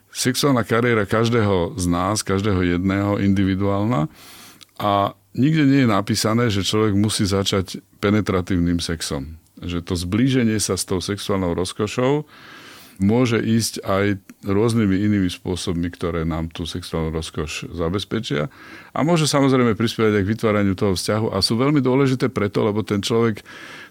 sexuálna 0.10 0.66
kariéra 0.66 1.06
každého 1.06 1.78
z 1.78 1.86
nás, 1.86 2.26
každého 2.26 2.66
jedného 2.66 3.22
individuálna 3.22 4.10
a 4.82 5.14
nikde 5.38 5.70
nie 5.70 5.86
je 5.86 5.90
napísané, 5.92 6.50
že 6.50 6.66
človek 6.66 6.98
musí 6.98 7.30
začať 7.30 7.84
penetratívnym 8.02 8.82
sexom 8.82 9.38
že 9.64 9.84
to 9.84 9.94
zblíženie 9.96 10.58
sa 10.60 10.80
s 10.80 10.88
tou 10.88 11.04
sexuálnou 11.04 11.56
rozkošou 11.56 12.28
môže 13.00 13.40
ísť 13.40 13.80
aj 13.88 14.20
rôznymi 14.44 14.92
inými 14.92 15.32
spôsobmi, 15.32 15.88
ktoré 15.88 16.28
nám 16.28 16.52
tú 16.52 16.68
sexuálnu 16.68 17.16
rozkoš 17.16 17.72
zabezpečia. 17.72 18.52
A 18.92 19.00
môže 19.08 19.24
samozrejme 19.24 19.80
prispievať 19.80 20.20
aj 20.20 20.24
k 20.28 20.32
vytváraniu 20.36 20.76
toho 20.76 20.94
vzťahu 21.00 21.32
a 21.32 21.40
sú 21.40 21.56
veľmi 21.56 21.80
dôležité 21.80 22.28
preto, 22.28 22.68
lebo 22.68 22.84
ten 22.84 23.00
človek, 23.00 23.40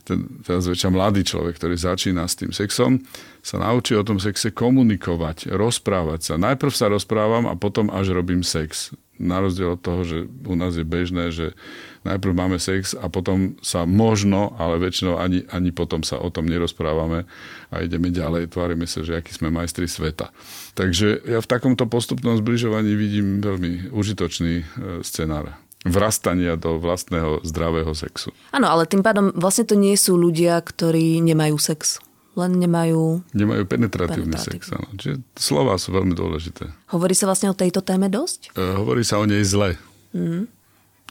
ten 0.05 0.29
teraz 0.45 0.69
väčšia 0.69 0.93
mladý 0.93 1.25
človek, 1.25 1.57
ktorý 1.57 1.75
začína 1.81 2.29
s 2.29 2.37
tým 2.37 2.53
sexom, 2.53 3.01
sa 3.41 3.57
naučí 3.57 3.97
o 3.97 4.05
tom 4.05 4.21
sexe 4.21 4.53
komunikovať, 4.53 5.49
rozprávať 5.57 6.21
sa. 6.21 6.35
Najprv 6.37 6.73
sa 6.77 6.93
rozprávam 6.93 7.49
a 7.49 7.57
potom 7.57 7.89
až 7.89 8.13
robím 8.13 8.45
sex. 8.45 8.93
Na 9.17 9.41
rozdiel 9.41 9.75
od 9.75 9.83
toho, 9.83 10.05
že 10.05 10.29
u 10.29 10.55
nás 10.55 10.77
je 10.77 10.85
bežné, 10.85 11.33
že 11.33 11.57
najprv 12.07 12.33
máme 12.35 12.59
sex 12.61 12.95
a 12.95 13.11
potom 13.11 13.59
sa 13.65 13.87
možno, 13.89 14.55
ale 14.59 14.79
väčšinou 14.83 15.19
ani, 15.19 15.47
ani 15.51 15.71
potom 15.75 16.03
sa 16.03 16.19
o 16.19 16.29
tom 16.31 16.47
nerozprávame 16.47 17.27
a 17.71 17.75
ideme 17.83 18.13
ďalej, 18.13 18.55
tvárime 18.55 18.87
sa, 18.87 19.03
že 19.03 19.19
aký 19.19 19.35
sme 19.35 19.51
majstri 19.51 19.91
sveta. 19.91 20.31
Takže 20.79 21.27
ja 21.27 21.39
v 21.43 21.51
takomto 21.51 21.89
postupnom 21.91 22.39
zbližovaní 22.39 22.95
vidím 22.95 23.43
veľmi 23.43 23.91
užitočný 23.91 24.55
e, 24.61 24.65
scenár 25.03 25.59
vrastania 25.87 26.59
do 26.59 26.79
vlastného 26.83 27.43
zdravého 27.47 27.95
sexu. 27.95 28.35
Áno, 28.51 28.67
ale 28.67 28.91
tým 28.91 29.03
pádom 29.03 29.31
vlastne 29.35 29.63
to 29.63 29.79
nie 29.79 29.95
sú 29.95 30.19
ľudia, 30.19 30.59
ktorí 30.59 31.23
nemajú 31.23 31.57
sex 31.59 32.03
len 32.39 32.55
nemajú... 32.55 33.27
Nemajú 33.35 33.67
penetratívny, 33.67 34.31
penetratívny. 34.31 34.63
sex, 34.63 34.71
áno. 34.71 34.89
Čiže 34.95 35.27
slova 35.35 35.75
sú 35.75 35.91
veľmi 35.91 36.15
dôležité. 36.15 36.71
Hovorí 36.95 37.11
sa 37.19 37.27
vlastne 37.27 37.51
o 37.51 37.59
tejto 37.59 37.83
téme 37.83 38.07
dosť? 38.07 38.55
E, 38.55 38.79
hovorí 38.79 39.03
sa 39.03 39.19
o 39.19 39.27
nej 39.27 39.43
zle. 39.43 39.75
Mm. 40.15 40.47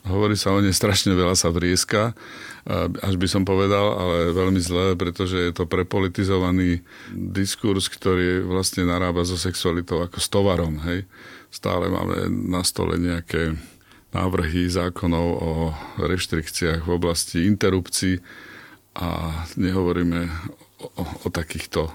Hovorí 0.07 0.39
sa 0.39 0.55
o 0.55 0.59
nej 0.63 0.71
strašne 0.71 1.11
veľa 1.13 1.35
sa 1.35 1.51
vrieska, 1.51 2.15
až 3.03 3.15
by 3.15 3.27
som 3.27 3.43
povedal, 3.47 3.95
ale 3.95 4.35
veľmi 4.35 4.59
zlé, 4.59 4.95
pretože 4.99 5.39
je 5.39 5.51
to 5.55 5.63
prepolitizovaný 5.67 6.83
diskurs, 7.11 7.87
ktorý 7.87 8.43
vlastne 8.43 8.83
narába 8.83 9.23
so 9.23 9.39
sexualitou 9.39 10.03
ako 10.03 10.19
s 10.19 10.27
tovarom. 10.27 10.79
Hej. 10.83 11.07
Stále 11.47 11.87
máme 11.87 12.27
na 12.27 12.63
stole 12.67 12.99
nejaké 12.99 13.55
návrhy 14.11 14.67
zákonov 14.67 15.27
o 15.39 15.51
reštrikciách 15.99 16.83
v 16.83 16.91
oblasti 16.91 17.47
interrupcií 17.47 18.19
a 18.97 19.43
nehovoríme 19.55 20.27
o, 20.97 21.03
o 21.23 21.27
takýchto 21.31 21.91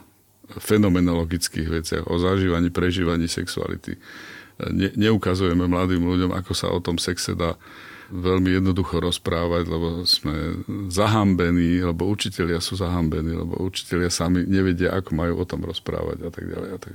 fenomenologických 0.53 1.68
veciach, 1.68 2.05
o 2.09 2.16
zažívaní, 2.20 2.68
prežívaní 2.68 3.29
sexuality. 3.29 3.96
Ne, 4.70 4.92
neukazujeme 4.94 5.64
mladým 5.64 6.05
ľuďom, 6.05 6.31
ako 6.37 6.53
sa 6.53 6.68
o 6.70 6.79
tom 6.79 7.01
sexe 7.01 7.33
dá 7.33 7.57
veľmi 8.12 8.61
jednoducho 8.61 9.01
rozprávať, 9.01 9.64
lebo 9.72 10.05
sme 10.05 10.61
zahambení, 10.92 11.81
lebo 11.81 12.05
učitelia 12.05 12.61
sú 12.61 12.77
zahambení, 12.77 13.33
lebo 13.33 13.57
učitelia 13.57 14.12
sami 14.12 14.44
nevedia, 14.44 14.92
ako 14.92 15.16
majú 15.16 15.40
o 15.40 15.48
tom 15.48 15.64
rozprávať 15.64 16.29
a 16.29 16.31
tak 16.31 16.44
ďalej. 16.44 16.68
A 16.68 16.77
tak. 16.77 16.94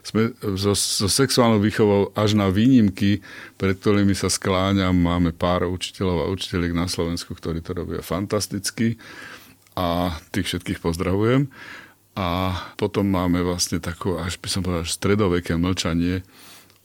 Sme 0.00 0.32
so, 0.56 0.72
so 0.72 1.04
sexuálnou 1.04 1.60
výchovou 1.60 2.16
až 2.16 2.32
na 2.32 2.48
výnimky, 2.48 3.20
pred 3.60 3.76
ktorými 3.76 4.16
sa 4.16 4.32
skláňam, 4.32 4.96
máme 4.96 5.36
pár 5.36 5.68
učiteľov 5.68 6.24
a 6.24 6.32
učiteľiek 6.32 6.72
na 6.72 6.88
Slovensku, 6.88 7.36
ktorí 7.36 7.60
to 7.60 7.76
robia 7.76 8.00
fantasticky 8.00 8.96
a 9.76 10.16
tých 10.32 10.48
všetkých 10.48 10.80
pozdravujem. 10.80 11.52
A 12.14 12.56
potom 12.80 13.10
máme 13.10 13.44
vlastne 13.44 13.82
takú, 13.82 14.16
až 14.16 14.40
by 14.40 14.48
som 14.48 14.62
povedal, 14.64 14.86
stredoveké 14.86 15.58
mlčanie 15.60 16.24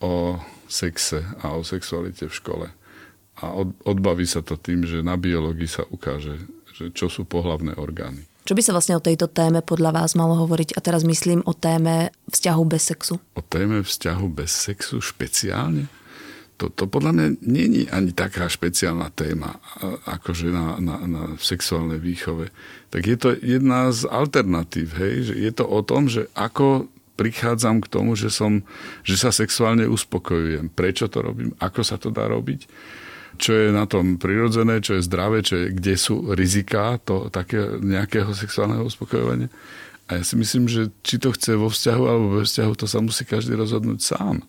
o 0.04 0.42
sexe 0.68 1.22
a 1.40 1.54
o 1.56 1.62
sexualite 1.62 2.28
v 2.28 2.34
škole 2.34 2.68
a 3.40 3.56
odbaví 3.88 4.28
sa 4.28 4.44
to 4.44 4.60
tým, 4.60 4.84
že 4.84 5.00
na 5.00 5.16
biológii 5.16 5.68
sa 5.68 5.84
ukáže, 5.88 6.36
že 6.76 6.92
čo 6.92 7.08
sú 7.08 7.24
pohlavné 7.24 7.76
orgány. 7.80 8.28
Čo 8.48 8.58
by 8.58 8.62
sa 8.66 8.74
vlastne 8.74 8.98
o 8.98 9.04
tejto 9.04 9.30
téme 9.30 9.62
podľa 9.62 9.94
vás 9.94 10.18
malo 10.18 10.34
hovoriť? 10.34 10.74
A 10.74 10.80
teraz 10.82 11.06
myslím 11.06 11.46
o 11.46 11.54
téme 11.54 12.10
vzťahu 12.34 12.64
bez 12.66 12.90
sexu. 12.90 13.22
O 13.38 13.46
téme 13.46 13.86
vzťahu 13.86 14.26
bez 14.32 14.50
sexu 14.50 15.04
špeciálne? 15.04 15.86
To, 16.60 16.68
to 16.68 16.92
podľa 16.92 17.12
mňa 17.16 17.26
je 17.40 17.88
ani 17.88 18.12
taká 18.12 18.52
špeciálna 18.52 19.16
téma, 19.16 19.64
akože 20.04 20.52
na, 20.52 20.76
na, 20.82 20.96
na 21.08 21.22
sexuálnej 21.40 22.04
výchove. 22.04 22.52
Tak 22.92 23.02
je 23.06 23.18
to 23.22 23.30
jedna 23.40 23.96
z 23.96 24.04
alternatív, 24.12 24.92
hej? 25.00 25.32
že 25.32 25.34
je 25.40 25.52
to 25.56 25.64
o 25.64 25.80
tom, 25.80 26.12
že 26.12 26.28
ako 26.36 26.92
prichádzam 27.16 27.84
k 27.84 27.92
tomu, 27.92 28.16
že, 28.16 28.28
som, 28.32 28.64
že 29.04 29.20
sa 29.20 29.32
sexuálne 29.32 29.88
uspokojujem. 29.88 30.72
Prečo 30.72 31.12
to 31.12 31.20
robím? 31.24 31.52
Ako 31.64 31.84
sa 31.84 32.00
to 32.00 32.12
dá 32.12 32.28
robiť? 32.32 32.68
Čo 33.38 33.52
je 33.54 33.70
na 33.70 33.86
tom 33.86 34.18
prirodzené, 34.18 34.82
čo 34.82 34.98
je 34.98 35.06
zdravé, 35.06 35.46
čo 35.46 35.60
je, 35.60 35.76
kde 35.76 35.94
sú 36.00 36.34
riziká 36.34 36.98
to, 37.04 37.30
také 37.30 37.78
nejakého 37.80 38.34
sexuálneho 38.34 38.88
uspokojovania. 38.88 39.52
A 40.10 40.18
ja 40.18 40.24
si 40.26 40.34
myslím, 40.42 40.66
že 40.66 40.90
či 41.06 41.22
to 41.22 41.30
chce 41.30 41.54
vo 41.54 41.70
vzťahu 41.70 42.04
alebo 42.10 42.42
bez 42.42 42.50
vzťahu, 42.50 42.74
to 42.74 42.88
sa 42.90 42.98
musí 42.98 43.24
každý 43.30 43.54
rozhodnúť 43.54 44.00
sám. 44.02 44.42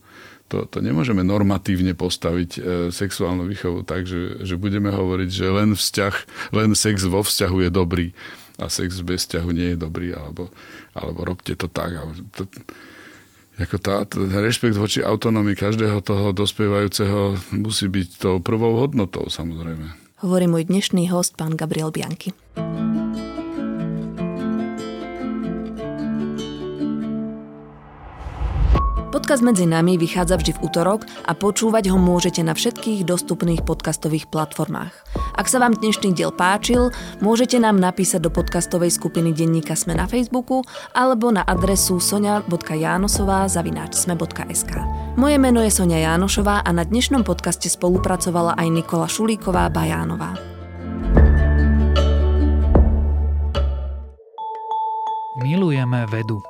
To, 0.51 0.67
to 0.67 0.83
nemôžeme 0.83 1.23
normatívne 1.23 1.95
postaviť 1.95 2.51
e, 2.59 2.61
sexuálnu 2.91 3.47
výchovu 3.47 3.87
tak, 3.87 4.09
že, 4.09 4.43
že 4.43 4.59
budeme 4.59 4.91
hovoriť, 4.91 5.31
že 5.31 5.47
len 5.47 5.79
vzťah, 5.79 6.15
len 6.57 6.75
sex 6.75 7.07
vo 7.07 7.23
vzťahu 7.23 7.69
je 7.69 7.71
dobrý 7.71 8.07
a 8.59 8.67
sex 8.67 9.01
bez 9.01 9.25
vzťahu 9.25 9.49
nie 9.55 9.69
je 9.73 9.79
dobrý, 9.79 10.13
alebo, 10.13 10.53
alebo 10.93 11.23
robte 11.23 11.57
to 11.57 11.71
tak. 11.71 11.97
Alebo 11.97 12.13
to, 12.35 12.51
ako 13.61 13.77
tá, 13.77 14.09
rešpekt 14.17 14.77
voči 14.77 15.05
autonómii 15.05 15.55
každého 15.55 16.01
toho 16.01 16.33
dospievajúceho 16.33 17.37
musí 17.53 17.87
byť 17.93 18.09
tou 18.17 18.37
prvou 18.41 18.81
hodnotou, 18.81 19.29
samozrejme. 19.29 19.93
Hovorí 20.21 20.47
môj 20.49 20.69
dnešný 20.69 21.09
host, 21.13 21.37
pán 21.37 21.57
Gabriel 21.57 21.93
Bianchi. 21.93 22.33
Podcast 29.11 29.43
medzi 29.43 29.67
nami 29.67 29.99
vychádza 29.99 30.39
vždy 30.39 30.55
v 30.55 30.71
útorok 30.71 31.03
a 31.27 31.35
počúvať 31.35 31.91
ho 31.91 31.99
môžete 31.99 32.47
na 32.47 32.55
všetkých 32.55 33.03
dostupných 33.03 33.67
podcastových 33.67 34.31
platformách. 34.31 34.95
Ak 35.35 35.51
sa 35.51 35.59
vám 35.59 35.75
dnešný 35.75 36.15
diel 36.15 36.31
páčil, 36.31 36.95
môžete 37.19 37.59
nám 37.59 37.83
napísať 37.83 38.23
do 38.23 38.31
podcastovej 38.31 38.95
skupiny 38.95 39.35
Denníka 39.35 39.75
Sme 39.75 39.99
na 39.99 40.07
Facebooku 40.07 40.63
alebo 40.95 41.35
na 41.35 41.43
adresu 41.43 41.99
sonia.janosová 41.99 43.51
sme.sk. 43.51 44.73
Moje 45.19 45.37
meno 45.43 45.59
je 45.59 45.75
Sonia 45.75 45.99
Jánošová 46.07 46.63
a 46.63 46.71
na 46.71 46.87
dnešnom 46.87 47.27
podcaste 47.27 47.67
spolupracovala 47.67 48.55
aj 48.55 48.69
Nikola 48.71 49.11
Šulíková 49.11 49.75
Bajánová. 49.75 50.39
Milujeme 55.43 56.07
vedu. 56.15 56.50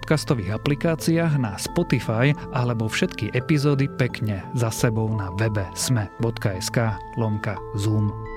podcastových 0.01 0.57
aplikáciách 0.57 1.37
na 1.37 1.53
Spotify 1.61 2.33
alebo 2.57 2.89
všetky 2.89 3.37
epizódy 3.37 3.85
pekne 4.01 4.41
za 4.57 4.73
sebou 4.73 5.05
na 5.13 5.29
webe 5.37 5.61
sme.sk 5.77 6.97
lomka 7.21 7.53
Zoom. 7.77 8.30